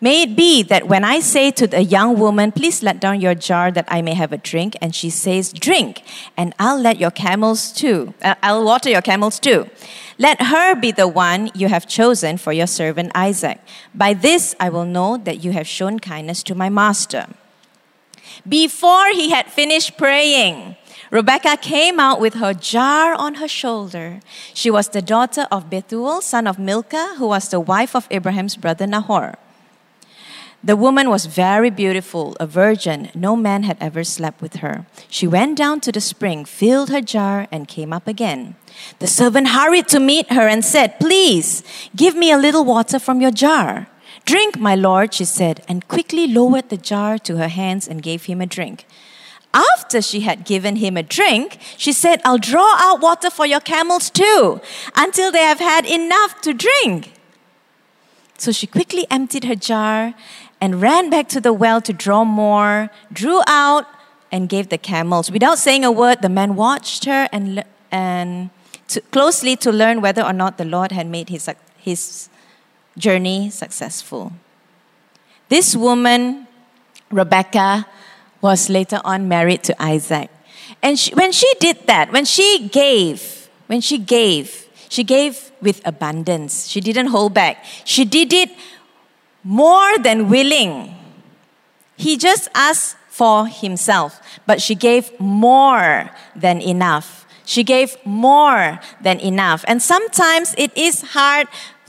May 0.00 0.22
it 0.22 0.36
be 0.36 0.62
that 0.62 0.86
when 0.86 1.02
I 1.02 1.18
say 1.18 1.50
to 1.50 1.66
the 1.66 1.82
young 1.82 2.20
woman, 2.20 2.52
Please 2.52 2.84
let 2.84 3.00
down 3.00 3.20
your 3.20 3.34
jar 3.34 3.72
that 3.72 3.86
I 3.88 4.00
may 4.00 4.14
have 4.14 4.32
a 4.32 4.38
drink, 4.38 4.76
and 4.80 4.94
she 4.94 5.10
says, 5.10 5.52
Drink, 5.52 6.04
and 6.36 6.54
I'll 6.56 6.80
let 6.80 7.00
your 7.00 7.10
camels 7.10 7.72
too, 7.72 8.14
uh, 8.22 8.36
I'll 8.40 8.64
water 8.64 8.88
your 8.88 9.02
camels 9.02 9.40
too. 9.40 9.68
Let 10.16 10.40
her 10.42 10.76
be 10.76 10.92
the 10.92 11.08
one 11.08 11.50
you 11.52 11.68
have 11.68 11.88
chosen 11.88 12.38
for 12.38 12.52
your 12.52 12.68
servant 12.68 13.10
Isaac. 13.14 13.58
By 13.92 14.14
this 14.14 14.54
I 14.60 14.68
will 14.68 14.84
know 14.84 15.16
that 15.16 15.42
you 15.42 15.50
have 15.50 15.66
shown 15.66 15.98
kindness 15.98 16.44
to 16.44 16.54
my 16.54 16.68
master. 16.68 17.26
Before 18.48 19.08
he 19.08 19.30
had 19.30 19.46
finished 19.46 19.98
praying, 19.98 20.76
Rebecca 21.10 21.56
came 21.56 21.98
out 21.98 22.20
with 22.20 22.34
her 22.34 22.54
jar 22.54 23.14
on 23.14 23.36
her 23.36 23.48
shoulder. 23.48 24.20
She 24.54 24.70
was 24.70 24.88
the 24.88 25.02
daughter 25.02 25.46
of 25.50 25.70
Bethuel, 25.70 26.20
son 26.20 26.46
of 26.46 26.58
Milcah, 26.58 27.14
who 27.18 27.28
was 27.28 27.48
the 27.48 27.60
wife 27.60 27.96
of 27.96 28.06
Abraham's 28.10 28.56
brother 28.56 28.86
Nahor. 28.86 29.34
The 30.62 30.76
woman 30.76 31.08
was 31.08 31.26
very 31.26 31.70
beautiful, 31.70 32.36
a 32.40 32.46
virgin. 32.46 33.10
No 33.14 33.36
man 33.36 33.62
had 33.62 33.76
ever 33.80 34.02
slept 34.02 34.42
with 34.42 34.56
her. 34.56 34.86
She 35.08 35.26
went 35.26 35.56
down 35.56 35.80
to 35.82 35.92
the 35.92 36.00
spring, 36.00 36.44
filled 36.44 36.90
her 36.90 37.00
jar, 37.00 37.46
and 37.52 37.68
came 37.68 37.92
up 37.92 38.08
again. 38.08 38.56
The 38.98 39.06
servant 39.06 39.48
hurried 39.48 39.86
to 39.88 40.00
meet 40.00 40.32
her 40.32 40.48
and 40.48 40.64
said, 40.64 40.98
Please, 40.98 41.62
give 41.94 42.16
me 42.16 42.32
a 42.32 42.38
little 42.38 42.64
water 42.64 42.98
from 42.98 43.20
your 43.20 43.30
jar. 43.30 43.86
Drink, 44.24 44.58
my 44.58 44.74
lord, 44.74 45.14
she 45.14 45.24
said, 45.24 45.64
and 45.68 45.86
quickly 45.86 46.26
lowered 46.26 46.70
the 46.70 46.76
jar 46.76 47.18
to 47.18 47.36
her 47.36 47.48
hands 47.48 47.86
and 47.86 48.02
gave 48.02 48.24
him 48.24 48.40
a 48.40 48.46
drink. 48.46 48.84
After 49.54 50.02
she 50.02 50.20
had 50.20 50.44
given 50.44 50.76
him 50.76 50.96
a 50.96 51.02
drink, 51.04 51.58
she 51.76 51.92
said, 51.92 52.20
I'll 52.24 52.36
draw 52.36 52.76
out 52.78 53.00
water 53.00 53.30
for 53.30 53.46
your 53.46 53.60
camels 53.60 54.10
too, 54.10 54.60
until 54.96 55.30
they 55.30 55.42
have 55.42 55.60
had 55.60 55.86
enough 55.86 56.40
to 56.42 56.52
drink. 56.52 57.12
So 58.36 58.52
she 58.52 58.66
quickly 58.66 59.06
emptied 59.10 59.44
her 59.44 59.56
jar 59.56 60.14
and 60.60 60.80
ran 60.80 61.10
back 61.10 61.28
to 61.28 61.40
the 61.40 61.52
well 61.52 61.80
to 61.82 61.92
draw 61.92 62.24
more, 62.24 62.90
drew 63.12 63.40
out, 63.46 63.86
and 64.30 64.48
gave 64.48 64.68
the 64.68 64.78
camels. 64.78 65.30
Without 65.30 65.58
saying 65.58 65.84
a 65.84 65.92
word, 65.92 66.22
the 66.22 66.28
man 66.28 66.56
watched 66.56 67.04
her 67.04 67.28
and, 67.32 67.64
and 67.90 68.50
to, 68.88 69.00
closely 69.12 69.56
to 69.56 69.72
learn 69.72 70.00
whether 70.00 70.22
or 70.22 70.32
not 70.32 70.58
the 70.58 70.64
Lord 70.64 70.92
had 70.92 71.06
made 71.06 71.28
his, 71.28 71.48
his 71.78 72.28
journey 72.96 73.50
successful. 73.50 74.32
This 75.48 75.74
woman, 75.74 76.46
Rebecca, 77.10 77.86
was 78.40 78.68
later 78.68 79.00
on 79.04 79.28
married 79.28 79.62
to 79.64 79.82
Isaac. 79.82 80.30
And 80.82 80.98
she, 80.98 81.14
when 81.14 81.32
she 81.32 81.50
did 81.60 81.86
that, 81.86 82.12
when 82.12 82.24
she 82.24 82.68
gave, 82.68 83.48
when 83.66 83.80
she 83.80 83.98
gave, 83.98 84.66
she 84.88 85.04
gave 85.04 85.50
with 85.60 85.80
abundance. 85.86 86.66
She 86.68 86.80
didn't 86.80 87.08
hold 87.08 87.34
back. 87.34 87.64
She 87.84 88.04
did 88.04 88.32
it 88.32 88.50
more 89.44 89.98
than 89.98 90.28
willing. 90.28 90.94
He 91.96 92.16
just 92.16 92.48
asked 92.54 92.96
for 93.08 93.46
himself, 93.46 94.20
but 94.46 94.62
she 94.62 94.74
gave 94.74 95.10
more 95.18 96.10
than 96.36 96.60
enough. 96.60 97.26
She 97.44 97.64
gave 97.64 97.96
more 98.04 98.78
than 99.00 99.18
enough. 99.20 99.64
And 99.66 99.82
sometimes 99.82 100.54
it 100.58 100.76
is 100.76 101.02
hard 101.02 101.48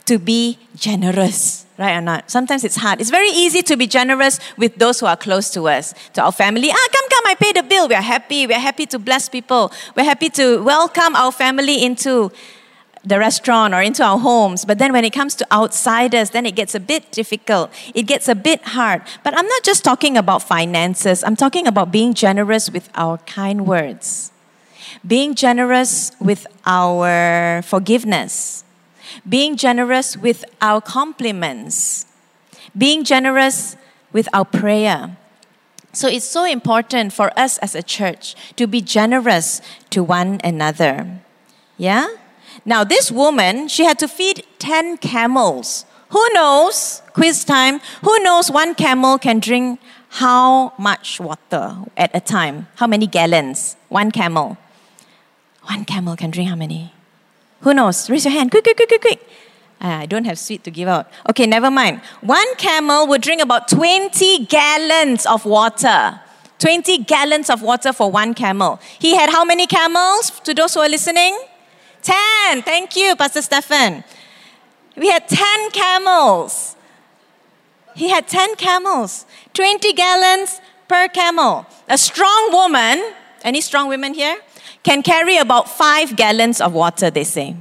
to 0.09 0.17
be 0.17 0.57
generous, 0.75 1.67
right 1.77 1.95
or 1.95 2.01
not? 2.01 2.31
Sometimes 2.31 2.63
it's 2.63 2.77
hard. 2.77 2.99
It's 2.99 3.11
very 3.11 3.29
easy 3.29 3.61
to 3.61 3.77
be 3.77 3.85
generous 3.85 4.39
with 4.57 4.75
those 4.77 4.99
who 4.99 5.05
are 5.05 5.15
close 5.15 5.51
to 5.51 5.67
us, 5.67 5.93
to 6.13 6.23
our 6.23 6.31
family. 6.31 6.69
Ah, 6.71 6.87
come, 6.91 7.09
come, 7.09 7.25
I 7.27 7.35
pay 7.35 7.51
the 7.51 7.61
bill. 7.61 7.87
We're 7.87 8.01
happy. 8.01 8.47
We're 8.47 8.57
happy 8.59 8.87
to 8.87 8.97
bless 8.97 9.29
people. 9.29 9.71
We're 9.95 10.05
happy 10.05 10.29
to 10.29 10.63
welcome 10.63 11.15
our 11.15 11.31
family 11.31 11.83
into 11.83 12.31
the 13.05 13.17
restaurant 13.17 13.73
or 13.73 13.81
into 13.81 14.03
our 14.03 14.19
homes. 14.19 14.65
But 14.65 14.77
then 14.77 14.91
when 14.91 15.05
it 15.05 15.13
comes 15.13 15.35
to 15.35 15.53
outsiders, 15.53 16.31
then 16.31 16.45
it 16.45 16.55
gets 16.55 16.75
a 16.75 16.79
bit 16.79 17.11
difficult. 17.11 17.71
It 17.95 18.03
gets 18.03 18.27
a 18.27 18.35
bit 18.35 18.61
hard. 18.61 19.01
But 19.23 19.37
I'm 19.37 19.47
not 19.47 19.63
just 19.63 19.83
talking 19.83 20.17
about 20.17 20.43
finances, 20.43 21.23
I'm 21.23 21.35
talking 21.35 21.67
about 21.67 21.91
being 21.91 22.13
generous 22.13 22.69
with 22.69 22.89
our 22.95 23.17
kind 23.19 23.65
words, 23.65 24.31
being 25.05 25.33
generous 25.35 26.11
with 26.19 26.45
our 26.65 27.61
forgiveness, 27.61 28.63
being 29.27 29.55
generous 29.55 30.17
with 30.17 30.43
our 30.61 30.81
compliments, 30.81 32.05
being 32.77 33.03
generous 33.03 33.75
with 34.11 34.27
our 34.33 34.45
prayer. 34.45 35.15
So 35.91 36.07
it's 36.07 36.25
so 36.25 36.45
important 36.45 37.13
for 37.13 37.31
us 37.37 37.57
as 37.59 37.73
a 37.73 37.81
church 37.81 38.35
to 38.57 38.67
be 38.67 38.81
generous 38.81 39.61
to 39.89 40.03
one 40.03 40.39
another. 40.43 41.21
Yeah? 41.77 42.07
Now, 42.65 42.83
this 42.83 43.11
woman, 43.11 43.67
she 43.67 43.85
had 43.85 43.99
to 43.99 44.07
feed 44.07 44.43
10 44.59 44.97
camels. 44.97 45.85
Who 46.09 46.25
knows, 46.33 47.01
quiz 47.13 47.45
time, 47.45 47.79
who 48.01 48.19
knows 48.19 48.49
one 48.49 48.75
camel 48.75 49.17
can 49.17 49.39
drink 49.39 49.79
how 50.09 50.73
much 50.77 51.19
water 51.19 51.77
at 51.95 52.11
a 52.13 52.19
time? 52.19 52.67
How 52.75 52.87
many 52.87 53.05
gallons? 53.05 53.75
One 53.89 54.11
camel. 54.11 54.57
One 55.63 55.85
camel 55.85 56.15
can 56.15 56.31
drink 56.31 56.49
how 56.49 56.55
many? 56.55 56.93
Who 57.61 57.73
knows? 57.73 58.09
Raise 58.09 58.25
your 58.25 58.33
hand. 58.33 58.49
Quick, 58.49 58.63
quick, 58.63 58.75
quick, 58.75 58.89
quick, 58.89 59.01
quick. 59.01 59.29
Ah, 59.81 59.99
I 59.99 60.05
don't 60.07 60.25
have 60.25 60.39
sweet 60.39 60.63
to 60.63 60.71
give 60.71 60.87
out. 60.87 61.07
Okay, 61.29 61.45
never 61.45 61.69
mind. 61.71 62.01
One 62.21 62.55
camel 62.55 63.07
would 63.07 63.21
drink 63.21 63.41
about 63.41 63.67
20 63.67 64.45
gallons 64.45 65.25
of 65.25 65.45
water. 65.45 66.19
20 66.57 66.97
gallons 67.05 67.49
of 67.49 67.61
water 67.61 67.93
for 67.93 68.11
one 68.11 68.33
camel. 68.33 68.79
He 68.99 69.15
had 69.15 69.29
how 69.29 69.45
many 69.45 69.67
camels 69.67 70.31
to 70.41 70.53
those 70.53 70.73
who 70.73 70.81
are 70.81 70.89
listening? 70.89 71.39
10. 72.01 72.61
Thank 72.63 72.95
you, 72.95 73.15
Pastor 73.15 73.41
Stefan. 73.41 74.03
We 74.95 75.09
had 75.09 75.27
10 75.27 75.71
camels. 75.71 76.75
He 77.95 78.09
had 78.09 78.27
10 78.27 78.55
camels, 78.55 79.25
20 79.53 79.93
gallons 79.93 80.61
per 80.87 81.07
camel. 81.09 81.65
A 81.87 81.97
strong 81.97 82.49
woman, 82.51 83.13
any 83.43 83.61
strong 83.61 83.89
women 83.89 84.13
here, 84.13 84.37
can 84.83 85.03
carry 85.03 85.37
about 85.37 85.69
five 85.69 86.15
gallons 86.15 86.61
of 86.61 86.73
water, 86.73 87.09
they 87.09 87.23
say. 87.23 87.55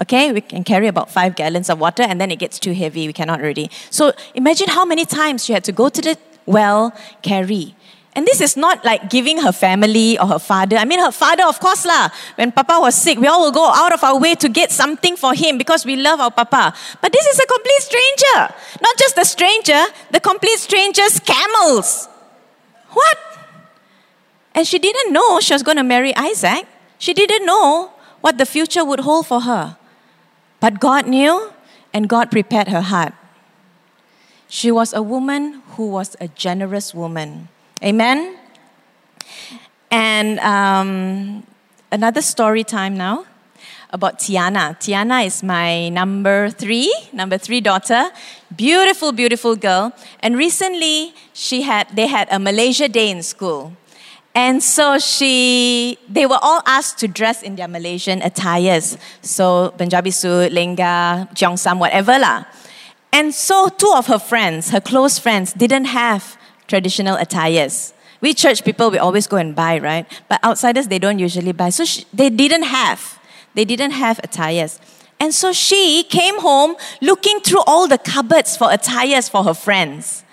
Okay, 0.00 0.32
we 0.32 0.40
can 0.40 0.64
carry 0.64 0.86
about 0.86 1.10
five 1.10 1.34
gallons 1.36 1.68
of 1.68 1.78
water 1.78 2.02
and 2.02 2.20
then 2.20 2.30
it 2.30 2.38
gets 2.38 2.58
too 2.58 2.72
heavy, 2.72 3.06
we 3.06 3.12
cannot 3.12 3.40
already. 3.40 3.70
So 3.90 4.12
imagine 4.34 4.68
how 4.68 4.84
many 4.84 5.04
times 5.04 5.44
she 5.44 5.52
had 5.52 5.64
to 5.64 5.72
go 5.72 5.88
to 5.88 6.00
the 6.00 6.18
well, 6.46 6.92
carry. 7.22 7.76
And 8.16 8.26
this 8.26 8.40
is 8.40 8.56
not 8.56 8.84
like 8.84 9.08
giving 9.08 9.38
her 9.38 9.52
family 9.52 10.18
or 10.18 10.26
her 10.26 10.38
father. 10.38 10.76
I 10.76 10.84
mean, 10.84 10.98
her 10.98 11.12
father, 11.12 11.44
of 11.44 11.60
course, 11.60 11.86
lah. 11.86 12.10
When 12.34 12.50
Papa 12.50 12.78
was 12.80 12.96
sick, 12.96 13.18
we 13.18 13.28
all 13.28 13.40
will 13.40 13.52
go 13.52 13.70
out 13.70 13.92
of 13.92 14.02
our 14.02 14.18
way 14.18 14.34
to 14.34 14.48
get 14.48 14.72
something 14.72 15.16
for 15.16 15.32
him 15.32 15.58
because 15.58 15.86
we 15.86 15.94
love 15.94 16.18
our 16.18 16.30
Papa. 16.30 16.74
But 17.00 17.12
this 17.12 17.26
is 17.26 17.38
a 17.38 17.46
complete 17.46 17.82
stranger. 17.82 18.54
Not 18.82 18.98
just 18.98 19.16
a 19.16 19.24
stranger, 19.24 19.84
the 20.10 20.18
complete 20.18 20.58
stranger's 20.58 21.20
camels. 21.20 22.08
What? 22.90 23.18
And 24.54 24.66
she 24.66 24.80
didn't 24.80 25.12
know 25.12 25.38
she 25.38 25.52
was 25.52 25.62
going 25.62 25.76
to 25.76 25.84
marry 25.84 26.14
Isaac. 26.16 26.66
She 26.98 27.14
didn't 27.14 27.46
know 27.46 27.92
what 28.20 28.38
the 28.38 28.46
future 28.46 28.84
would 28.84 29.00
hold 29.00 29.28
for 29.28 29.42
her. 29.42 29.76
But 30.58 30.80
God 30.80 31.06
knew, 31.06 31.52
and 31.94 32.08
God 32.08 32.30
prepared 32.30 32.68
her 32.68 32.82
heart. 32.82 33.14
She 34.48 34.72
was 34.72 34.92
a 34.92 35.00
woman 35.00 35.62
who 35.76 35.88
was 35.88 36.16
a 36.20 36.26
generous 36.26 36.92
woman. 36.92 37.48
Amen? 37.82 38.36
And 39.90 40.38
um, 40.40 41.46
another 41.90 42.20
story 42.20 42.62
time 42.62 42.96
now 42.96 43.24
about 43.90 44.18
Tiana. 44.18 44.78
Tiana 44.78 45.24
is 45.24 45.42
my 45.42 45.88
number 45.88 46.50
three, 46.50 46.94
number 47.12 47.38
three 47.38 47.60
daughter. 47.60 48.10
Beautiful, 48.54 49.12
beautiful 49.12 49.56
girl. 49.56 49.92
And 50.20 50.36
recently, 50.36 51.14
she 51.32 51.62
had, 51.62 51.88
they 51.96 52.06
had 52.06 52.28
a 52.30 52.38
Malaysia 52.38 52.88
Day 52.88 53.10
in 53.10 53.22
school. 53.22 53.72
And 54.34 54.62
so 54.62 54.98
she, 54.98 55.98
they 56.08 56.26
were 56.26 56.38
all 56.40 56.62
asked 56.66 56.98
to 56.98 57.08
dress 57.08 57.42
in 57.42 57.56
their 57.56 57.66
Malaysian 57.66 58.22
attires. 58.22 58.96
So 59.22 59.74
Punjabi 59.76 60.12
suit, 60.12 60.52
lehenga, 60.52 61.34
cheongsam, 61.34 61.78
whatever 61.78 62.18
lah. 62.18 62.44
And 63.12 63.34
so 63.34 63.68
two 63.68 63.92
of 63.96 64.06
her 64.06 64.20
friends, 64.20 64.70
her 64.70 64.80
close 64.80 65.18
friends, 65.18 65.52
didn't 65.52 65.86
have 65.86 66.36
traditional 66.70 67.16
attires. 67.16 67.92
We 68.22 68.32
church 68.32 68.64
people, 68.64 68.90
we 68.90 68.98
always 68.98 69.26
go 69.26 69.36
and 69.36 69.54
buy, 69.54 69.78
right? 69.78 70.06
But 70.28 70.42
outsiders, 70.44 70.88
they 70.88 70.98
don't 70.98 71.18
usually 71.18 71.52
buy. 71.52 71.70
So 71.70 71.84
she, 71.84 72.06
they 72.14 72.30
didn't 72.30 72.62
have. 72.62 73.18
They 73.54 73.64
didn't 73.64 73.90
have 73.92 74.20
attires. 74.22 74.80
And 75.18 75.34
so 75.34 75.52
she 75.52 76.04
came 76.04 76.40
home 76.40 76.76
looking 77.02 77.40
through 77.40 77.62
all 77.66 77.88
the 77.88 77.98
cupboards 77.98 78.56
for 78.56 78.72
attires 78.72 79.28
for 79.28 79.44
her 79.44 79.54
friends. 79.54 80.24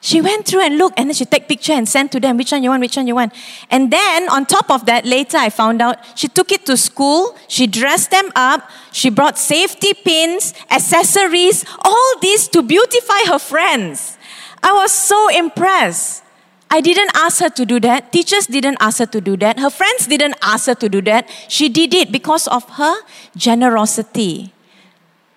She 0.00 0.20
went 0.20 0.46
through 0.46 0.62
and 0.62 0.78
looked, 0.78 0.98
and 0.98 1.08
then 1.08 1.14
she 1.14 1.24
take 1.24 1.46
picture 1.46 1.72
and 1.72 1.88
sent 1.88 2.10
to 2.10 2.18
them 2.18 2.36
which 2.36 2.50
one 2.50 2.64
you 2.64 2.70
want, 2.70 2.80
which 2.80 2.96
one 2.96 3.06
you 3.06 3.14
want. 3.14 3.32
And 3.70 3.92
then 3.92 4.28
on 4.30 4.46
top 4.46 4.68
of 4.68 4.84
that, 4.86 5.06
later 5.06 5.36
I 5.38 5.48
found 5.48 5.80
out 5.80 5.96
she 6.18 6.26
took 6.26 6.50
it 6.50 6.66
to 6.66 6.76
school. 6.76 7.36
She 7.46 7.68
dressed 7.68 8.10
them 8.10 8.32
up. 8.34 8.68
She 8.90 9.10
brought 9.10 9.38
safety 9.38 9.94
pins, 9.94 10.54
accessories, 10.70 11.64
all 11.78 12.18
this 12.20 12.48
to 12.48 12.62
beautify 12.62 13.30
her 13.30 13.38
friends. 13.38 14.18
I 14.62 14.72
was 14.72 14.92
so 14.92 15.28
impressed. 15.28 16.22
I 16.70 16.80
didn't 16.80 17.10
ask 17.14 17.40
her 17.40 17.50
to 17.50 17.66
do 17.66 17.78
that. 17.80 18.12
Teachers 18.12 18.46
didn't 18.46 18.78
ask 18.80 18.98
her 18.98 19.06
to 19.06 19.20
do 19.20 19.36
that. 19.38 19.58
Her 19.58 19.68
friends 19.68 20.06
didn't 20.06 20.36
ask 20.40 20.66
her 20.66 20.74
to 20.76 20.88
do 20.88 21.02
that. 21.02 21.28
She 21.48 21.68
did 21.68 21.92
it 21.92 22.10
because 22.10 22.48
of 22.48 22.66
her 22.80 22.96
generosity. 23.36 24.54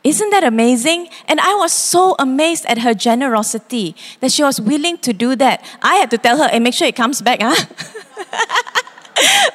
Isn't 0.05 0.29
that 0.29 0.45
amazing? 0.45 1.09
And 1.27 1.41
I 1.41 1.55
was 1.55 1.73
so 1.73 2.15
amazed 2.19 2.65
at 2.67 2.77
her 2.77 2.93
generosity 2.93 3.97
that 4.21 4.31
she 4.31 4.43
was 4.43 4.61
willing 4.61 4.97
to 4.99 5.11
do 5.11 5.35
that. 5.35 5.65
I 5.81 5.95
had 5.95 6.09
to 6.11 6.17
tell 6.17 6.37
her, 6.37 6.47
hey, 6.47 6.59
make 6.59 6.73
sure 6.73 6.87
it 6.87 6.95
comes 6.95 7.21
back, 7.21 7.39
huh? 7.41 7.55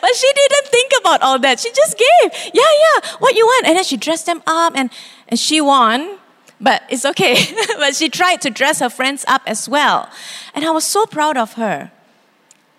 but 0.02 0.14
she 0.16 0.32
didn't 0.34 0.66
think 0.66 0.92
about 1.00 1.22
all 1.22 1.38
that. 1.38 1.60
She 1.60 1.70
just 1.72 1.96
gave. 1.96 2.32
Yeah, 2.52 2.60
yeah, 2.60 3.10
what 3.20 3.34
you 3.36 3.46
want? 3.46 3.68
And 3.68 3.76
then 3.76 3.84
she 3.84 3.96
dressed 3.96 4.26
them 4.26 4.42
up 4.46 4.74
and, 4.76 4.90
and 5.28 5.40
she 5.40 5.62
won 5.62 6.18
but 6.60 6.82
it's 6.90 7.04
okay. 7.04 7.36
but 7.78 7.94
she 7.94 8.08
tried 8.08 8.40
to 8.42 8.50
dress 8.50 8.80
her 8.80 8.90
friends 8.90 9.24
up 9.26 9.42
as 9.46 9.68
well. 9.68 10.08
And 10.54 10.64
I 10.64 10.70
was 10.70 10.84
so 10.84 11.06
proud 11.06 11.36
of 11.36 11.54
her. 11.54 11.90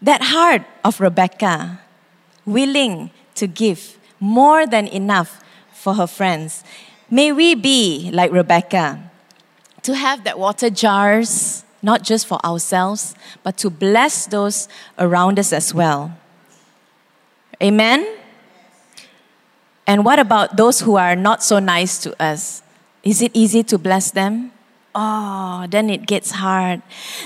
That 0.01 0.21
heart 0.23 0.63
of 0.83 0.99
Rebecca, 0.99 1.79
willing 2.45 3.11
to 3.35 3.47
give 3.47 3.97
more 4.19 4.65
than 4.65 4.87
enough 4.87 5.43
for 5.73 5.95
her 5.95 6.07
friends. 6.07 6.63
May 7.09 7.31
we 7.31 7.55
be 7.55 8.09
like 8.13 8.31
Rebecca, 8.31 9.11
to 9.83 9.95
have 9.95 10.23
that 10.23 10.37
water 10.37 10.69
jars, 10.69 11.65
not 11.81 12.03
just 12.03 12.27
for 12.27 12.43
ourselves, 12.45 13.15
but 13.43 13.57
to 13.57 13.69
bless 13.69 14.27
those 14.27 14.67
around 14.97 15.39
us 15.39 15.51
as 15.51 15.73
well. 15.73 16.17
Amen? 17.61 18.07
And 19.87 20.05
what 20.05 20.19
about 20.19 20.57
those 20.57 20.81
who 20.81 20.95
are 20.95 21.15
not 21.15 21.43
so 21.43 21.59
nice 21.59 21.97
to 21.99 22.21
us? 22.21 22.61
Is 23.03 23.21
it 23.21 23.31
easy 23.33 23.63
to 23.63 23.77
bless 23.77 24.11
them? 24.11 24.51
Oh, 24.93 25.65
then 25.69 25.89
it 25.89 26.05
gets 26.05 26.31
hard. 26.31 26.81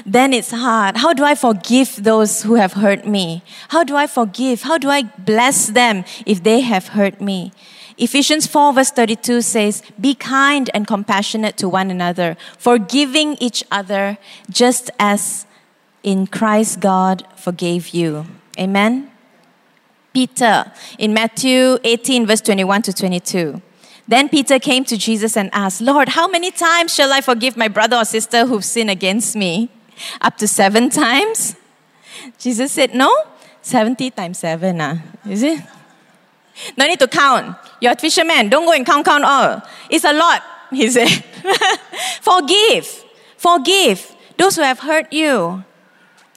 Then 0.05 0.33
it's 0.33 0.51
hard. 0.51 0.97
How 0.97 1.13
do 1.13 1.23
I 1.23 1.33
forgive 1.33 2.03
those 2.03 2.43
who 2.43 2.55
have 2.55 2.73
hurt 2.73 3.07
me? 3.07 3.43
How 3.69 3.83
do 3.83 3.95
I 3.95 4.05
forgive? 4.05 4.61
How 4.61 4.77
do 4.77 4.89
I 4.89 5.03
bless 5.17 5.67
them 5.67 6.05
if 6.25 6.43
they 6.43 6.61
have 6.61 6.89
hurt 6.89 7.19
me? 7.19 7.51
Ephesians 7.97 8.45
4, 8.45 8.73
verse 8.73 8.91
32 8.91 9.41
says, 9.41 9.81
Be 9.99 10.13
kind 10.13 10.69
and 10.73 10.85
compassionate 10.85 11.57
to 11.57 11.69
one 11.69 11.89
another, 11.89 12.37
forgiving 12.57 13.35
each 13.39 13.63
other 13.71 14.17
just 14.49 14.91
as 14.99 15.47
in 16.03 16.27
Christ 16.27 16.81
God 16.81 17.25
forgave 17.35 17.89
you. 17.89 18.25
Amen. 18.59 19.11
Peter 20.13 20.71
in 20.99 21.13
Matthew 21.13 21.77
18, 21.83 22.27
verse 22.27 22.41
21 22.41 22.81
to 22.83 22.93
22. 22.93 23.61
Then 24.07 24.29
Peter 24.29 24.59
came 24.59 24.85
to 24.85 24.97
Jesus 24.97 25.35
and 25.35 25.49
asked, 25.51 25.81
Lord, 25.81 26.09
how 26.09 26.27
many 26.27 26.51
times 26.51 26.93
shall 26.93 27.11
I 27.11 27.21
forgive 27.21 27.57
my 27.57 27.67
brother 27.67 27.97
or 27.97 28.05
sister 28.05 28.45
who've 28.45 28.63
sinned 28.63 28.91
against 28.91 29.35
me? 29.35 29.69
Up 30.21 30.37
to 30.37 30.47
seven 30.47 30.89
times? 30.89 31.55
Jesus 32.37 32.71
said, 32.71 32.93
No, 32.93 33.11
70 33.61 34.11
times 34.11 34.39
seven. 34.39 34.79
Uh, 34.79 34.97
is 35.27 35.41
it? 35.41 35.59
No 36.77 36.85
need 36.85 36.99
to 36.99 37.07
count. 37.07 37.57
You're 37.81 37.93
a 37.93 37.95
fisherman. 37.95 38.49
Don't 38.49 38.65
go 38.65 38.73
and 38.73 38.85
count, 38.85 39.05
count 39.05 39.23
all. 39.23 39.61
It's 39.89 40.05
a 40.05 40.13
lot, 40.13 40.43
he 40.69 40.89
said. 40.89 41.09
Forgive. 42.21 43.03
Forgive 43.37 44.15
those 44.37 44.55
who 44.55 44.61
have 44.61 44.79
hurt 44.79 45.11
you. 45.11 45.63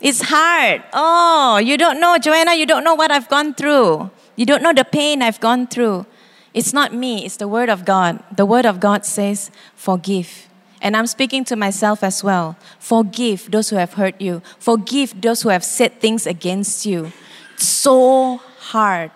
It's 0.00 0.22
hard. 0.22 0.82
Oh, 0.92 1.58
you 1.58 1.76
don't 1.76 2.00
know, 2.00 2.18
Joanna, 2.18 2.54
you 2.54 2.66
don't 2.66 2.84
know 2.84 2.94
what 2.94 3.10
I've 3.10 3.28
gone 3.28 3.54
through. 3.54 4.10
You 4.36 4.46
don't 4.46 4.62
know 4.62 4.72
the 4.72 4.84
pain 4.84 5.22
I've 5.22 5.40
gone 5.40 5.66
through. 5.66 6.06
It's 6.54 6.72
not 6.72 6.94
me, 6.94 7.24
it's 7.24 7.36
the 7.36 7.48
Word 7.48 7.68
of 7.68 7.84
God. 7.84 8.22
The 8.34 8.46
Word 8.46 8.66
of 8.66 8.80
God 8.80 9.04
says, 9.04 9.50
forgive. 9.74 10.48
And 10.80 10.96
I'm 10.96 11.06
speaking 11.06 11.44
to 11.44 11.56
myself 11.56 12.02
as 12.02 12.22
well. 12.22 12.56
Forgive 12.78 13.50
those 13.50 13.70
who 13.70 13.76
have 13.76 13.94
hurt 13.94 14.20
you, 14.20 14.42
forgive 14.58 15.20
those 15.20 15.42
who 15.42 15.48
have 15.48 15.64
said 15.64 16.00
things 16.00 16.26
against 16.26 16.86
you. 16.86 17.12
So 17.56 18.40
hard. 18.58 19.10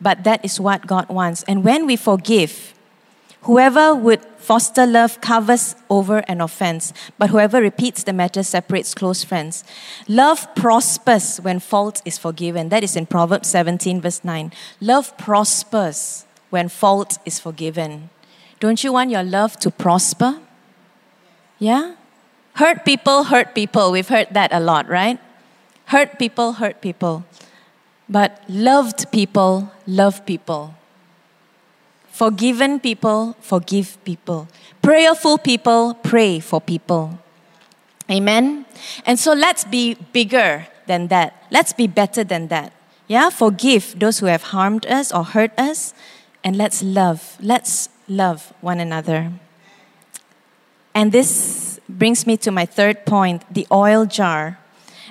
But 0.00 0.24
that 0.24 0.44
is 0.44 0.60
what 0.60 0.86
God 0.86 1.08
wants. 1.08 1.42
And 1.44 1.64
when 1.64 1.86
we 1.86 1.96
forgive, 1.96 2.74
whoever 3.42 3.94
would 3.94 4.24
foster 4.38 4.86
love 4.86 5.20
covers 5.20 5.74
over 5.88 6.18
an 6.28 6.40
offense, 6.40 6.92
but 7.18 7.30
whoever 7.30 7.60
repeats 7.60 8.02
the 8.02 8.12
matter 8.12 8.42
separates 8.42 8.94
close 8.94 9.24
friends. 9.24 9.64
Love 10.06 10.54
prospers 10.54 11.38
when 11.38 11.58
fault 11.58 12.02
is 12.04 12.18
forgiven. 12.18 12.68
That 12.68 12.84
is 12.84 12.96
in 12.96 13.06
Proverbs 13.06 13.48
17, 13.48 14.00
verse 14.00 14.22
9. 14.22 14.52
Love 14.80 15.16
prospers 15.16 16.26
when 16.54 16.68
fault 16.68 17.18
is 17.26 17.40
forgiven. 17.40 18.10
Don't 18.60 18.84
you 18.84 18.92
want 18.92 19.10
your 19.10 19.24
love 19.24 19.58
to 19.58 19.70
prosper? 19.72 20.38
Yeah? 21.58 21.96
Hurt 22.54 22.84
people 22.84 23.24
hurt 23.24 23.56
people. 23.56 23.90
We've 23.90 24.06
heard 24.06 24.28
that 24.30 24.52
a 24.52 24.60
lot, 24.60 24.88
right? 24.88 25.18
Hurt 25.86 26.16
people 26.16 26.62
hurt 26.62 26.80
people. 26.80 27.24
But 28.08 28.38
loved 28.48 29.10
people 29.10 29.72
love 29.86 30.24
people. 30.24 30.76
Forgiven 32.14 32.78
people 32.78 33.34
forgive 33.40 33.98
people. 34.04 34.46
Prayerful 34.80 35.38
people 35.38 35.94
pray 36.06 36.38
for 36.38 36.60
people. 36.60 37.18
Amen? 38.08 38.66
And 39.04 39.18
so 39.18 39.32
let's 39.32 39.64
be 39.64 39.98
bigger 40.12 40.68
than 40.86 41.08
that. 41.08 41.34
Let's 41.50 41.72
be 41.72 41.88
better 41.88 42.22
than 42.22 42.46
that. 42.54 42.72
Yeah? 43.08 43.30
Forgive 43.30 43.98
those 43.98 44.20
who 44.20 44.26
have 44.26 44.54
harmed 44.54 44.86
us 44.86 45.10
or 45.10 45.24
hurt 45.24 45.50
us 45.58 45.92
and 46.44 46.56
let's 46.56 46.82
love. 46.82 47.36
Let's 47.40 47.88
love 48.06 48.52
one 48.60 48.78
another. 48.78 49.32
And 50.94 51.10
this 51.10 51.80
brings 51.88 52.26
me 52.26 52.36
to 52.38 52.52
my 52.52 52.66
third 52.66 53.04
point 53.06 53.42
the 53.52 53.66
oil 53.72 54.06
jar. 54.06 54.58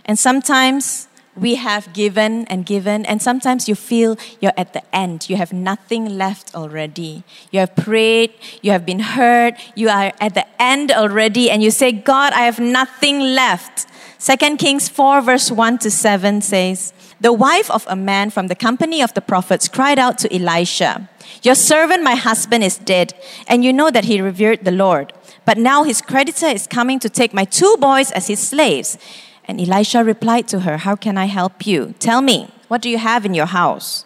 And 0.06 0.18
sometimes 0.18 1.08
we 1.36 1.56
have 1.56 1.94
given 1.94 2.46
and 2.46 2.66
given, 2.66 3.06
and 3.06 3.22
sometimes 3.22 3.68
you 3.68 3.74
feel 3.74 4.18
you're 4.40 4.54
at 4.56 4.74
the 4.74 4.84
end. 4.96 5.30
You 5.30 5.36
have 5.38 5.52
nothing 5.52 6.18
left 6.18 6.54
already. 6.54 7.24
You 7.52 7.60
have 7.60 7.76
prayed, 7.76 8.34
you 8.62 8.72
have 8.72 8.86
been 8.86 9.00
heard, 9.00 9.56
you 9.76 9.90
are 9.90 10.12
at 10.20 10.36
the 10.36 10.46
end 10.62 10.92
already, 10.92 11.50
and 11.50 11.64
you 11.64 11.72
say, 11.72 11.92
God, 11.92 12.34
I 12.34 12.42
have 12.42 12.60
nothing 12.60 13.20
left. 13.20 13.88
2 14.20 14.58
Kings 14.58 14.88
4, 14.88 15.22
verse 15.22 15.52
1 15.52 15.80
to 15.80 15.92
7 15.92 16.42
says, 16.42 16.94
The 17.24 17.32
wife 17.32 17.72
of 17.72 17.86
a 17.88 17.96
man 17.96 18.32
from 18.32 18.48
the 18.48 18.56
company 18.56 19.02
of 19.02 19.14
the 19.14 19.22
prophets 19.22 19.70
cried 19.70 19.98
out 19.98 20.18
to 20.18 20.36
Elisha, 20.36 21.10
Your 21.42 21.56
servant, 21.56 22.04
my 22.04 22.16
husband, 22.16 22.66
is 22.66 22.78
dead, 22.78 23.14
and 23.48 23.64
you 23.64 23.72
know 23.72 23.90
that 23.92 24.04
he 24.04 24.20
revered 24.20 24.66
the 24.66 24.72
Lord. 24.72 25.14
But 25.46 25.58
now 25.58 25.84
his 25.84 26.02
creditor 26.02 26.48
is 26.48 26.68
coming 26.68 27.00
to 27.00 27.08
take 27.08 27.34
my 27.34 27.46
two 27.46 27.78
boys 27.80 28.12
as 28.12 28.28
his 28.28 28.46
slaves. 28.46 28.98
And 29.46 29.62
Elisha 29.62 30.04
replied 30.04 30.50
to 30.50 30.60
her, 30.62 30.80
How 30.80 30.98
can 30.98 31.18
I 31.18 31.28
help 31.28 31.66
you? 31.66 31.96
Tell 31.98 32.22
me, 32.22 32.50
what 32.68 32.82
do 32.82 32.90
you 32.90 32.98
have 32.98 33.26
in 33.26 33.34
your 33.34 33.46
house? 33.46 34.04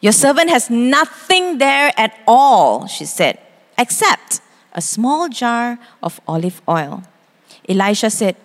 Your 0.00 0.12
servant 0.12 0.48
has 0.48 0.70
nothing 0.70 1.58
there 1.58 1.92
at 1.96 2.16
all, 2.28 2.86
she 2.86 3.06
said, 3.06 3.40
except 3.76 4.40
a 4.72 4.80
small 4.80 5.28
jar 5.28 5.80
of 6.00 6.20
olive 6.28 6.62
oil. 6.68 7.02
Elisha 7.68 8.08
said, 8.08 8.36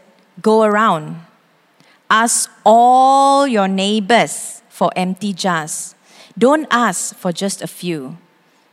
Go 0.41 0.63
around, 0.63 1.21
ask 2.11 2.51
all 2.65 3.47
your 3.47 3.69
neighbors 3.69 4.61
for 4.67 4.91
empty 4.97 5.31
jars. 5.31 5.95
Don't 6.37 6.67
ask 6.69 7.15
for 7.15 7.31
just 7.31 7.61
a 7.61 7.67
few. 7.67 8.17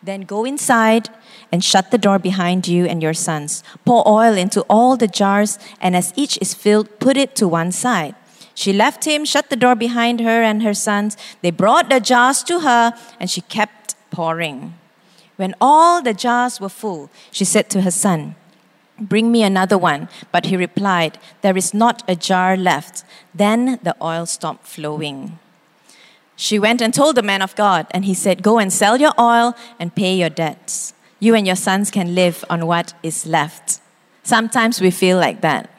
Then 0.03 0.23
go 0.23 0.45
inside 0.45 1.09
and 1.53 1.63
shut 1.63 1.91
the 1.91 1.99
door 1.99 2.19
behind 2.19 2.67
you 2.67 2.85
and 2.85 3.01
your 3.01 3.15
sons. 3.15 3.63
Pour 3.85 4.07
oil 4.07 4.37
into 4.37 4.63
all 4.69 4.97
the 4.97 5.07
jars, 5.07 5.59
and 5.81 5.95
as 5.95 6.13
each 6.17 6.37
is 6.41 6.53
filled, 6.53 6.99
put 6.99 7.17
it 7.17 7.37
to 7.37 7.47
one 7.47 7.71
side. 7.73 8.15
She 8.55 8.73
left 8.73 9.05
him, 9.05 9.25
shut 9.25 9.51
the 9.51 9.57
door 9.57 9.77
behind 9.77 10.19
her 10.21 10.43
and 10.43 10.63
her 10.65 10.75
sons. 10.75 11.17
They 11.41 11.53
brought 11.53 11.89
the 11.89 12.01
jars 12.01 12.43
to 12.45 12.61
her, 12.61 12.93
and 13.21 13.31
she 13.31 13.41
kept 13.43 13.95
pouring. 14.11 14.75
When 15.37 15.55
all 15.61 16.03
the 16.03 16.15
jars 16.15 16.61
were 16.61 16.69
full, 16.69 17.09
she 17.31 17.45
said 17.45 17.71
to 17.71 17.83
her 17.83 17.93
son, 17.93 18.35
Bring 19.01 19.31
me 19.31 19.43
another 19.43 19.79
one. 19.79 20.09
But 20.33 20.47
he 20.47 20.57
replied, 20.57 21.19
There 21.43 21.57
is 21.57 21.73
not 21.73 22.03
a 22.09 22.17
jar 22.17 22.57
left. 22.57 23.05
Then 23.35 23.79
the 23.83 23.97
oil 24.03 24.27
stopped 24.27 24.67
flowing. 24.67 25.39
She 26.37 26.59
went 26.59 26.81
and 26.81 26.95
told 26.95 27.17
the 27.17 27.23
man 27.23 27.43
of 27.43 27.57
God, 27.57 27.87
and 27.91 28.05
he 28.05 28.15
said, 28.15 28.43
Go 28.43 28.59
and 28.59 28.73
sell 28.73 28.97
your 28.97 29.13
oil 29.19 29.55
and 29.79 29.95
pay 29.95 30.15
your 30.15 30.31
debts 30.31 30.95
you 31.21 31.35
and 31.35 31.47
your 31.47 31.57
sons 31.57 31.91
can 31.91 32.15
live 32.15 32.45
on 32.49 32.67
what 32.67 32.95
is 33.03 33.27
left. 33.27 33.81
Sometimes 34.23 34.81
we 34.81 34.91
feel 34.91 35.19
like 35.19 35.41
that. 35.41 35.71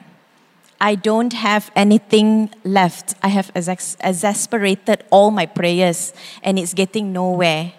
I 0.82 0.96
don't 0.96 1.34
have 1.34 1.72
anything 1.76 2.52
left. 2.64 3.16
I 3.22 3.30
have 3.30 3.52
exasperated 3.56 5.04
all 5.10 5.32
my 5.32 5.46
prayers 5.46 6.14
and 6.42 6.58
it's 6.58 6.74
getting 6.74 7.12
nowhere. 7.12 7.74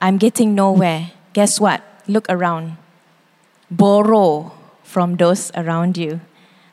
I'm 0.00 0.18
getting 0.18 0.54
nowhere. 0.54 1.12
Guess 1.32 1.60
what? 1.60 1.82
Look 2.06 2.26
around. 2.28 2.76
Borrow 3.70 4.52
from 4.94 5.16
those 5.16 5.50
around 5.56 5.98
you. 5.98 6.20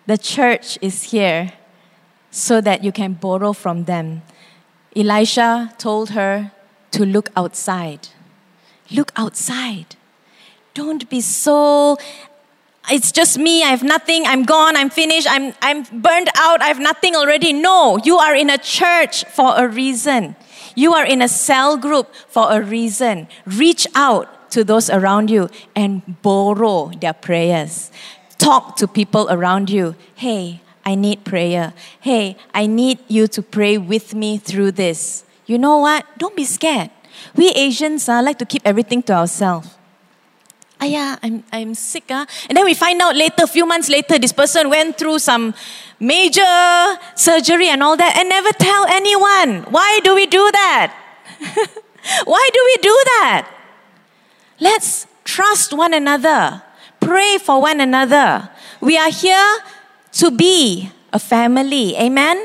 The 0.05 0.15
church 0.15 0.77
is 0.79 1.09
here 1.09 1.53
so 2.29 2.61
that 2.61 2.83
you 2.83 2.91
can 2.91 3.13
borrow 3.13 3.51
from 3.51 3.85
them. 3.85 4.21
Elisha 4.95 5.73
told 5.79 6.11
her 6.11 6.51
to 6.91 7.03
look 7.03 7.29
outside. 7.35 8.09
Look 8.91 9.11
outside. 9.15 9.95
Don't 10.75 11.09
be 11.09 11.19
so 11.19 11.97
it's 12.91 13.11
just 13.11 13.37
me, 13.37 13.63
I 13.63 13.69
have 13.69 13.83
nothing, 13.83 14.25
I'm 14.25 14.43
gone, 14.43 14.75
I'm 14.75 14.89
finished, 14.89 15.27
I'm, 15.29 15.53
I'm 15.61 15.83
burned 15.83 16.29
out, 16.37 16.61
I 16.61 16.67
have 16.67 16.79
nothing 16.79 17.15
already. 17.15 17.53
No, 17.53 17.97
you 18.03 18.17
are 18.17 18.35
in 18.35 18.49
a 18.49 18.57
church 18.57 19.23
for 19.25 19.53
a 19.55 19.67
reason. 19.67 20.35
You 20.75 20.93
are 20.93 21.05
in 21.05 21.21
a 21.21 21.27
cell 21.27 21.77
group 21.77 22.13
for 22.27 22.51
a 22.51 22.61
reason. 22.61 23.27
Reach 23.45 23.87
out 23.95 24.27
to 24.51 24.63
those 24.63 24.89
around 24.89 25.29
you 25.29 25.49
and 25.75 26.01
borrow 26.21 26.91
their 26.99 27.13
prayers. 27.13 27.91
Talk 28.37 28.75
to 28.77 28.87
people 28.87 29.27
around 29.29 29.69
you. 29.69 29.95
Hey, 30.15 30.61
I 30.85 30.95
need 30.95 31.23
prayer. 31.23 31.73
Hey, 31.99 32.37
I 32.53 32.65
need 32.65 32.99
you 33.07 33.27
to 33.27 33.41
pray 33.41 33.77
with 33.77 34.15
me 34.15 34.37
through 34.37 34.71
this. 34.71 35.23
You 35.45 35.57
know 35.57 35.77
what? 35.77 36.05
Don't 36.17 36.35
be 36.35 36.45
scared. 36.45 36.89
We 37.35 37.49
Asians 37.49 38.09
uh, 38.09 38.21
like 38.23 38.39
to 38.39 38.45
keep 38.45 38.61
everything 38.65 39.03
to 39.03 39.13
ourselves. 39.13 39.69
Aya, 40.81 41.17
I'm, 41.21 41.43
I'm 41.51 41.75
sick. 41.75 42.09
Uh. 42.09 42.25
And 42.49 42.57
then 42.57 42.65
we 42.65 42.73
find 42.73 42.99
out 43.01 43.15
later, 43.15 43.43
a 43.43 43.47
few 43.47 43.67
months 43.67 43.87
later, 43.87 44.17
this 44.17 44.33
person 44.33 44.69
went 44.69 44.97
through 44.97 45.19
some 45.19 45.53
major 45.99 46.41
surgery 47.15 47.67
and 47.67 47.83
all 47.83 47.95
that 47.95 48.17
and 48.17 48.27
never 48.27 48.49
tell 48.53 48.85
anyone. 48.87 49.71
Why 49.71 49.99
do 50.03 50.15
we 50.15 50.25
do 50.25 50.49
that? 50.51 50.97
Why 52.25 52.49
do 52.51 52.61
we 52.65 52.77
do 52.81 53.01
that? 53.05 53.60
Let's 54.61 55.07
trust 55.23 55.73
one 55.73 55.91
another, 55.91 56.61
pray 56.99 57.39
for 57.39 57.59
one 57.59 57.81
another. 57.81 58.47
We 58.79 58.95
are 58.95 59.09
here 59.09 59.57
to 60.13 60.29
be 60.29 60.91
a 61.11 61.17
family. 61.17 61.97
Amen? 61.97 62.37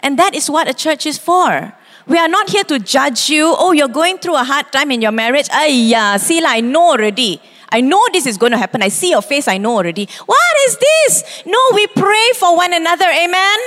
And 0.00 0.18
that 0.18 0.34
is 0.34 0.48
what 0.48 0.66
a 0.66 0.72
church 0.72 1.04
is 1.04 1.18
for. 1.18 1.74
We 2.06 2.16
are 2.16 2.26
not 2.26 2.48
here 2.48 2.64
to 2.64 2.78
judge 2.78 3.28
you. 3.28 3.54
Oh, 3.54 3.72
you're 3.72 3.86
going 3.86 4.16
through 4.16 4.36
a 4.36 4.44
hard 4.44 4.72
time 4.72 4.90
in 4.90 5.02
your 5.02 5.12
marriage. 5.12 5.48
Ayya, 5.48 6.18
see, 6.18 6.42
I 6.42 6.62
know 6.62 6.92
already. 6.92 7.38
I 7.70 7.82
know 7.82 8.02
this 8.14 8.24
is 8.24 8.38
going 8.38 8.52
to 8.52 8.58
happen. 8.58 8.82
I 8.82 8.88
see 8.88 9.10
your 9.10 9.20
face, 9.20 9.46
I 9.46 9.58
know 9.58 9.76
already. 9.76 10.08
What 10.24 10.56
is 10.66 10.78
this? 10.78 11.42
No, 11.44 11.58
we 11.74 11.86
pray 11.88 12.30
for 12.36 12.56
one 12.56 12.72
another. 12.72 13.04
Amen? 13.04 13.58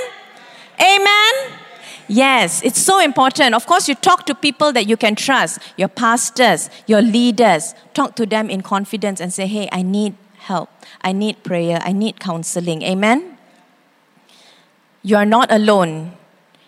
Amen? 0.80 1.61
Yes, 2.12 2.62
it's 2.62 2.78
so 2.78 3.00
important. 3.00 3.54
Of 3.54 3.64
course, 3.64 3.88
you 3.88 3.94
talk 3.94 4.26
to 4.26 4.34
people 4.34 4.70
that 4.74 4.86
you 4.86 4.98
can 4.98 5.14
trust, 5.14 5.58
your 5.78 5.88
pastors, 5.88 6.68
your 6.86 7.00
leaders. 7.00 7.74
Talk 7.94 8.16
to 8.16 8.26
them 8.26 8.50
in 8.50 8.60
confidence 8.60 9.18
and 9.18 9.32
say, 9.32 9.46
hey, 9.46 9.66
I 9.72 9.80
need 9.80 10.14
help. 10.36 10.68
I 11.00 11.12
need 11.12 11.42
prayer. 11.42 11.80
I 11.82 11.92
need 11.92 12.20
counseling. 12.20 12.82
Amen? 12.82 13.38
You 15.02 15.16
are 15.16 15.24
not 15.24 15.50
alone. 15.50 16.12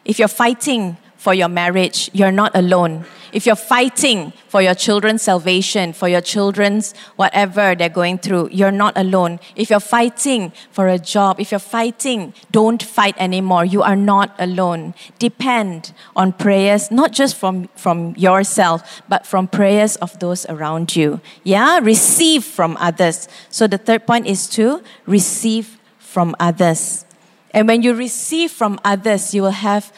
If 0.07 0.19
you're 0.19 0.29
fighting 0.29 0.97
for 1.19 1.35
your 1.35 1.51
marriage, 1.51 2.09
you're 2.15 2.33
not 2.33 2.57
alone 2.57 3.05
if 3.35 3.47
you're 3.47 3.57
fighting 3.57 4.33
for 4.49 4.63
your 4.63 4.75
children's 4.75 5.23
salvation, 5.23 5.93
for 5.93 6.09
your 6.09 6.21
children's 6.21 6.95
whatever 7.17 7.75
they're 7.75 7.89
going 7.89 8.17
through, 8.17 8.49
you're 8.53 8.71
not 8.71 8.97
alone. 8.97 9.41
If 9.57 9.71
you're 9.71 9.81
fighting 9.81 10.53
for 10.71 10.87
a 10.87 11.01
job, 11.01 11.41
if 11.41 11.51
you're 11.51 11.59
fighting, 11.59 12.33
don't 12.53 12.81
fight 12.81 13.17
anymore. 13.19 13.65
You 13.65 13.83
are 13.83 13.97
not 13.97 14.37
alone. 14.39 14.95
Depend 15.19 15.93
on 16.15 16.33
prayers, 16.33 16.93
not 16.93 17.13
just 17.13 17.35
from, 17.35 17.69
from 17.75 18.15
yourself, 18.17 19.03
but 19.09 19.27
from 19.27 19.49
prayers 19.49 19.97
of 19.97 20.17
those 20.21 20.47
around 20.47 20.95
you. 20.95 21.21
Yeah? 21.43 21.81
Receive 21.81 22.45
from 22.45 22.77
others. 22.79 23.29
So 23.51 23.67
the 23.67 23.79
third 23.79 24.07
point 24.07 24.29
is 24.29 24.49
to 24.51 24.81
receive 25.07 25.77
from 25.99 26.37
others. 26.39 27.05
And 27.51 27.67
when 27.67 27.83
you 27.83 27.95
receive 27.95 28.53
from 28.53 28.79
others, 28.85 29.35
you 29.35 29.43
will 29.43 29.51
have 29.51 29.93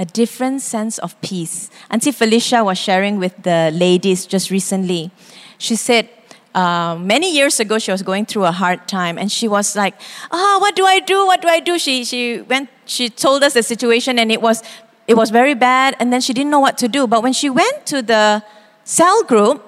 a 0.00 0.04
different 0.06 0.62
sense 0.62 0.96
of 0.98 1.20
peace. 1.20 1.68
Auntie 1.90 2.10
Felicia 2.10 2.64
was 2.64 2.78
sharing 2.78 3.18
with 3.18 3.36
the 3.42 3.70
ladies 3.74 4.24
just 4.24 4.50
recently. 4.50 5.10
She 5.58 5.76
said, 5.76 6.08
uh, 6.54 6.96
many 6.98 7.30
years 7.30 7.60
ago, 7.60 7.78
she 7.78 7.92
was 7.92 8.02
going 8.02 8.24
through 8.24 8.46
a 8.46 8.50
hard 8.50 8.88
time, 8.88 9.18
and 9.18 9.30
she 9.30 9.46
was 9.46 9.76
like, 9.76 9.94
"Ah, 10.32 10.56
oh, 10.56 10.58
what 10.58 10.74
do 10.74 10.84
I 10.84 10.98
do? 10.98 11.26
What 11.26 11.42
do 11.42 11.48
I 11.48 11.60
do?" 11.60 11.78
She 11.78 12.02
she 12.02 12.40
went. 12.40 12.70
She 12.86 13.08
told 13.08 13.44
us 13.44 13.52
the 13.52 13.62
situation, 13.62 14.18
and 14.18 14.32
it 14.32 14.42
was 14.42 14.64
it 15.06 15.14
was 15.14 15.30
very 15.30 15.54
bad. 15.54 15.94
And 16.00 16.12
then 16.12 16.20
she 16.20 16.32
didn't 16.32 16.50
know 16.50 16.58
what 16.58 16.76
to 16.78 16.88
do. 16.88 17.06
But 17.06 17.22
when 17.22 17.32
she 17.32 17.50
went 17.50 17.86
to 17.94 18.02
the 18.02 18.42
cell 18.82 19.22
group, 19.22 19.62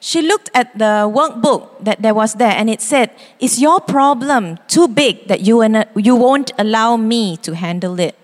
she 0.00 0.22
looked 0.22 0.50
at 0.54 0.76
the 0.76 1.06
workbook 1.06 1.84
that 1.84 2.02
there 2.02 2.14
was 2.14 2.34
there, 2.34 2.56
and 2.58 2.68
it 2.68 2.82
said, 2.82 3.14
"Is 3.38 3.62
your 3.62 3.78
problem 3.78 4.58
too 4.66 4.88
big 4.88 5.28
that 5.28 5.46
you 5.46 5.62
you 5.94 6.16
won't 6.16 6.50
allow 6.58 6.96
me 6.96 7.36
to 7.46 7.54
handle 7.54 8.00
it?" 8.00 8.18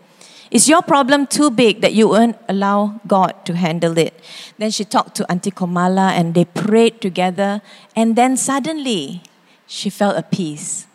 Is 0.51 0.69
your 0.69 0.83
problem 0.83 1.29
too 1.29 1.51
big 1.51 1.81
that 1.81 1.95
you 1.95 2.09
won't 2.09 2.37
allow 2.49 3.01
God 3.07 3.47
to 3.47 3.55
handle 3.55 3.97
it? 3.97 4.19
Then 4.59 4.71
she 4.73 4.85
talked 4.85 5.15
to 5.17 5.31
Auntie 5.31 5.53
Komala 5.53 6.11
and 6.11 6.35
they 6.35 6.45
prayed 6.45 7.01
together. 7.01 7.63
And 7.95 8.17
then 8.17 8.37
suddenly 8.37 9.23
she 9.67 9.91
felt 9.91 10.17
a 10.17 10.25
peace. 10.25 10.87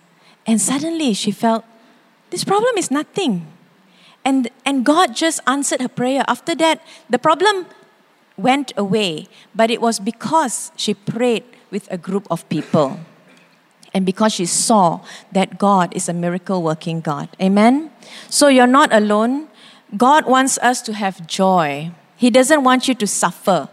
And 0.45 0.59
suddenly 0.59 1.13
she 1.13 1.31
felt 1.31 1.63
this 2.31 2.43
problem 2.43 2.75
is 2.77 2.91
nothing. 2.91 3.47
And, 4.25 4.49
and 4.65 4.83
God 4.83 5.15
just 5.15 5.39
answered 5.47 5.79
her 5.79 5.87
prayer. 5.87 6.25
After 6.27 6.53
that, 6.55 6.81
the 7.09 7.19
problem 7.19 7.67
went 8.35 8.73
away. 8.75 9.27
But 9.55 9.71
it 9.71 9.79
was 9.79 10.01
because 10.01 10.73
she 10.75 10.93
prayed 10.93 11.45
with 11.71 11.87
a 11.89 11.97
group 11.97 12.27
of 12.29 12.47
people 12.49 12.99
and 13.95 14.05
because 14.05 14.33
she 14.33 14.45
saw 14.45 14.99
that 15.31 15.57
God 15.57 15.95
is 15.95 16.09
a 16.09 16.13
miracle 16.13 16.61
working 16.61 16.99
God. 16.99 17.29
Amen? 17.41 17.91
So 18.29 18.49
you're 18.49 18.67
not 18.67 18.91
alone. 18.91 19.47
God 19.95 20.25
wants 20.25 20.57
us 20.57 20.81
to 20.81 20.93
have 20.93 21.25
joy. 21.25 21.91
He 22.17 22.29
doesn't 22.29 22.65
want 22.65 22.89
you 22.89 22.93
to 22.93 23.07
suffer. 23.07 23.69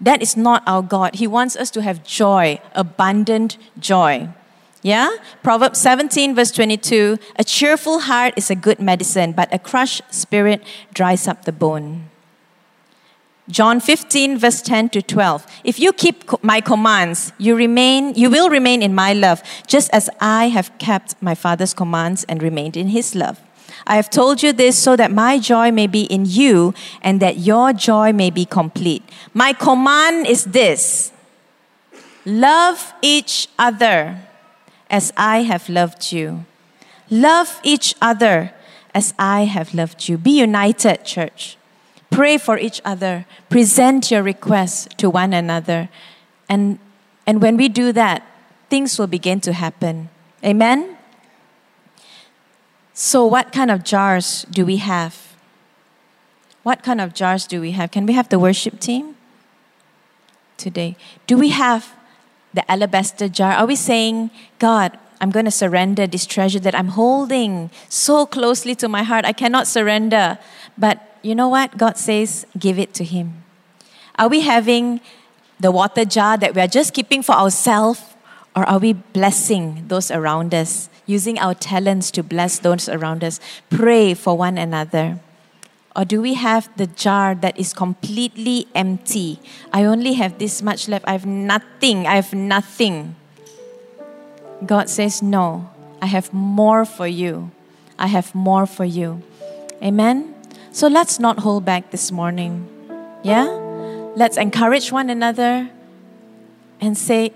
That 0.00 0.22
is 0.22 0.38
not 0.38 0.62
our 0.66 0.80
God. 0.80 1.16
He 1.16 1.26
wants 1.26 1.54
us 1.54 1.70
to 1.72 1.82
have 1.82 2.02
joy, 2.02 2.60
abundant 2.74 3.58
joy. 3.78 4.30
Yeah? 4.82 5.10
Proverbs 5.42 5.78
17, 5.80 6.34
verse 6.34 6.50
22 6.50 7.18
A 7.36 7.44
cheerful 7.44 8.00
heart 8.00 8.32
is 8.38 8.50
a 8.50 8.54
good 8.54 8.80
medicine, 8.80 9.32
but 9.32 9.52
a 9.52 9.58
crushed 9.58 10.00
spirit 10.10 10.62
dries 10.94 11.28
up 11.28 11.44
the 11.44 11.52
bone. 11.52 12.08
John 13.50 13.80
15, 13.80 14.38
verse 14.38 14.60
10 14.60 14.90
to 14.90 15.02
12. 15.02 15.46
If 15.64 15.80
you 15.80 15.92
keep 15.92 16.24
my 16.42 16.60
commands, 16.60 17.32
you 17.38 17.56
remain, 17.56 18.14
you 18.14 18.28
will 18.28 18.50
remain 18.50 18.82
in 18.82 18.94
my 18.94 19.14
love, 19.14 19.42
just 19.66 19.90
as 19.90 20.10
I 20.20 20.48
have 20.48 20.76
kept 20.78 21.20
my 21.22 21.34
Father's 21.34 21.72
commands 21.72 22.24
and 22.24 22.42
remained 22.42 22.76
in 22.76 22.88
his 22.88 23.14
love. 23.14 23.40
I 23.86 23.96
have 23.96 24.10
told 24.10 24.42
you 24.42 24.52
this 24.52 24.78
so 24.78 24.96
that 24.96 25.12
my 25.12 25.38
joy 25.38 25.70
may 25.70 25.86
be 25.86 26.02
in 26.02 26.24
you 26.26 26.74
and 27.00 27.20
that 27.20 27.38
your 27.38 27.72
joy 27.72 28.12
may 28.12 28.30
be 28.30 28.44
complete. 28.44 29.02
My 29.32 29.52
command 29.52 30.26
is 30.26 30.44
this 30.44 31.12
love 32.26 32.92
each 33.00 33.48
other 33.58 34.18
as 34.90 35.12
I 35.16 35.42
have 35.42 35.68
loved 35.68 36.12
you. 36.12 36.44
Love 37.10 37.60
each 37.62 37.94
other 38.02 38.52
as 38.94 39.14
I 39.18 39.44
have 39.44 39.72
loved 39.74 40.08
you. 40.08 40.18
Be 40.18 40.40
united, 40.40 41.04
church. 41.04 41.57
Pray 42.10 42.38
for 42.38 42.58
each 42.58 42.80
other. 42.84 43.26
Present 43.48 44.10
your 44.10 44.22
requests 44.22 44.88
to 44.96 45.10
one 45.10 45.32
another. 45.32 45.88
And, 46.48 46.78
and 47.26 47.42
when 47.42 47.56
we 47.56 47.68
do 47.68 47.92
that, 47.92 48.26
things 48.70 48.98
will 48.98 49.06
begin 49.06 49.40
to 49.40 49.52
happen. 49.52 50.08
Amen? 50.44 50.96
So, 52.94 53.24
what 53.24 53.52
kind 53.52 53.70
of 53.70 53.84
jars 53.84 54.44
do 54.50 54.64
we 54.66 54.78
have? 54.78 55.36
What 56.62 56.82
kind 56.82 57.00
of 57.00 57.14
jars 57.14 57.46
do 57.46 57.60
we 57.60 57.72
have? 57.72 57.90
Can 57.90 58.06
we 58.06 58.12
have 58.14 58.28
the 58.28 58.38
worship 58.38 58.80
team 58.80 59.14
today? 60.56 60.96
Do 61.26 61.38
we 61.38 61.50
have 61.50 61.94
the 62.52 62.68
alabaster 62.70 63.28
jar? 63.28 63.52
Are 63.52 63.66
we 63.66 63.76
saying, 63.76 64.30
God, 64.58 64.98
I'm 65.20 65.30
going 65.30 65.44
to 65.44 65.50
surrender 65.50 66.06
this 66.06 66.26
treasure 66.26 66.60
that 66.60 66.74
I'm 66.74 66.88
holding 66.88 67.70
so 67.88 68.26
closely 68.26 68.74
to 68.76 68.88
my 68.88 69.02
heart? 69.02 69.24
I 69.24 69.32
cannot 69.32 69.66
surrender. 69.66 70.38
But 70.76 71.07
you 71.22 71.34
know 71.34 71.48
what? 71.48 71.76
God 71.76 71.96
says, 71.96 72.46
give 72.58 72.78
it 72.78 72.94
to 72.94 73.04
Him. 73.04 73.44
Are 74.18 74.28
we 74.28 74.40
having 74.40 75.00
the 75.60 75.70
water 75.70 76.04
jar 76.04 76.36
that 76.36 76.54
we 76.54 76.60
are 76.60 76.68
just 76.68 76.94
keeping 76.94 77.22
for 77.22 77.32
ourselves, 77.32 78.02
or 78.54 78.64
are 78.68 78.78
we 78.78 78.92
blessing 78.92 79.84
those 79.88 80.10
around 80.10 80.54
us, 80.54 80.88
using 81.06 81.38
our 81.38 81.54
talents 81.54 82.10
to 82.12 82.22
bless 82.22 82.58
those 82.58 82.88
around 82.88 83.22
us? 83.22 83.40
Pray 83.70 84.14
for 84.14 84.36
one 84.36 84.58
another. 84.58 85.20
Or 85.96 86.04
do 86.04 86.22
we 86.22 86.34
have 86.34 86.68
the 86.76 86.86
jar 86.86 87.34
that 87.34 87.58
is 87.58 87.72
completely 87.72 88.68
empty? 88.74 89.40
I 89.72 89.84
only 89.84 90.14
have 90.14 90.38
this 90.38 90.62
much 90.62 90.86
left. 90.86 91.04
I 91.08 91.12
have 91.12 91.26
nothing. 91.26 92.06
I 92.06 92.14
have 92.14 92.32
nothing. 92.32 93.16
God 94.64 94.88
says, 94.88 95.22
No, 95.22 95.70
I 96.00 96.06
have 96.06 96.32
more 96.32 96.84
for 96.84 97.06
you. 97.06 97.50
I 97.98 98.06
have 98.06 98.32
more 98.34 98.66
for 98.66 98.84
you. 98.84 99.22
Amen. 99.82 100.37
So 100.72 100.88
let's 100.88 101.18
not 101.18 101.40
hold 101.40 101.64
back 101.64 101.90
this 101.90 102.12
morning. 102.12 102.68
Yeah? 103.22 103.44
Let's 104.16 104.36
encourage 104.36 104.92
one 104.92 105.10
another 105.10 105.70
and 106.80 106.96
say, 106.96 107.32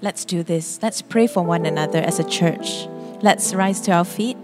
let's 0.00 0.24
do 0.24 0.42
this. 0.42 0.80
Let's 0.82 1.02
pray 1.02 1.26
for 1.26 1.42
one 1.42 1.66
another 1.66 1.98
as 1.98 2.18
a 2.18 2.24
church. 2.24 2.86
Let's 3.22 3.54
rise 3.54 3.80
to 3.82 3.92
our 3.92 4.04
feet. 4.04 4.36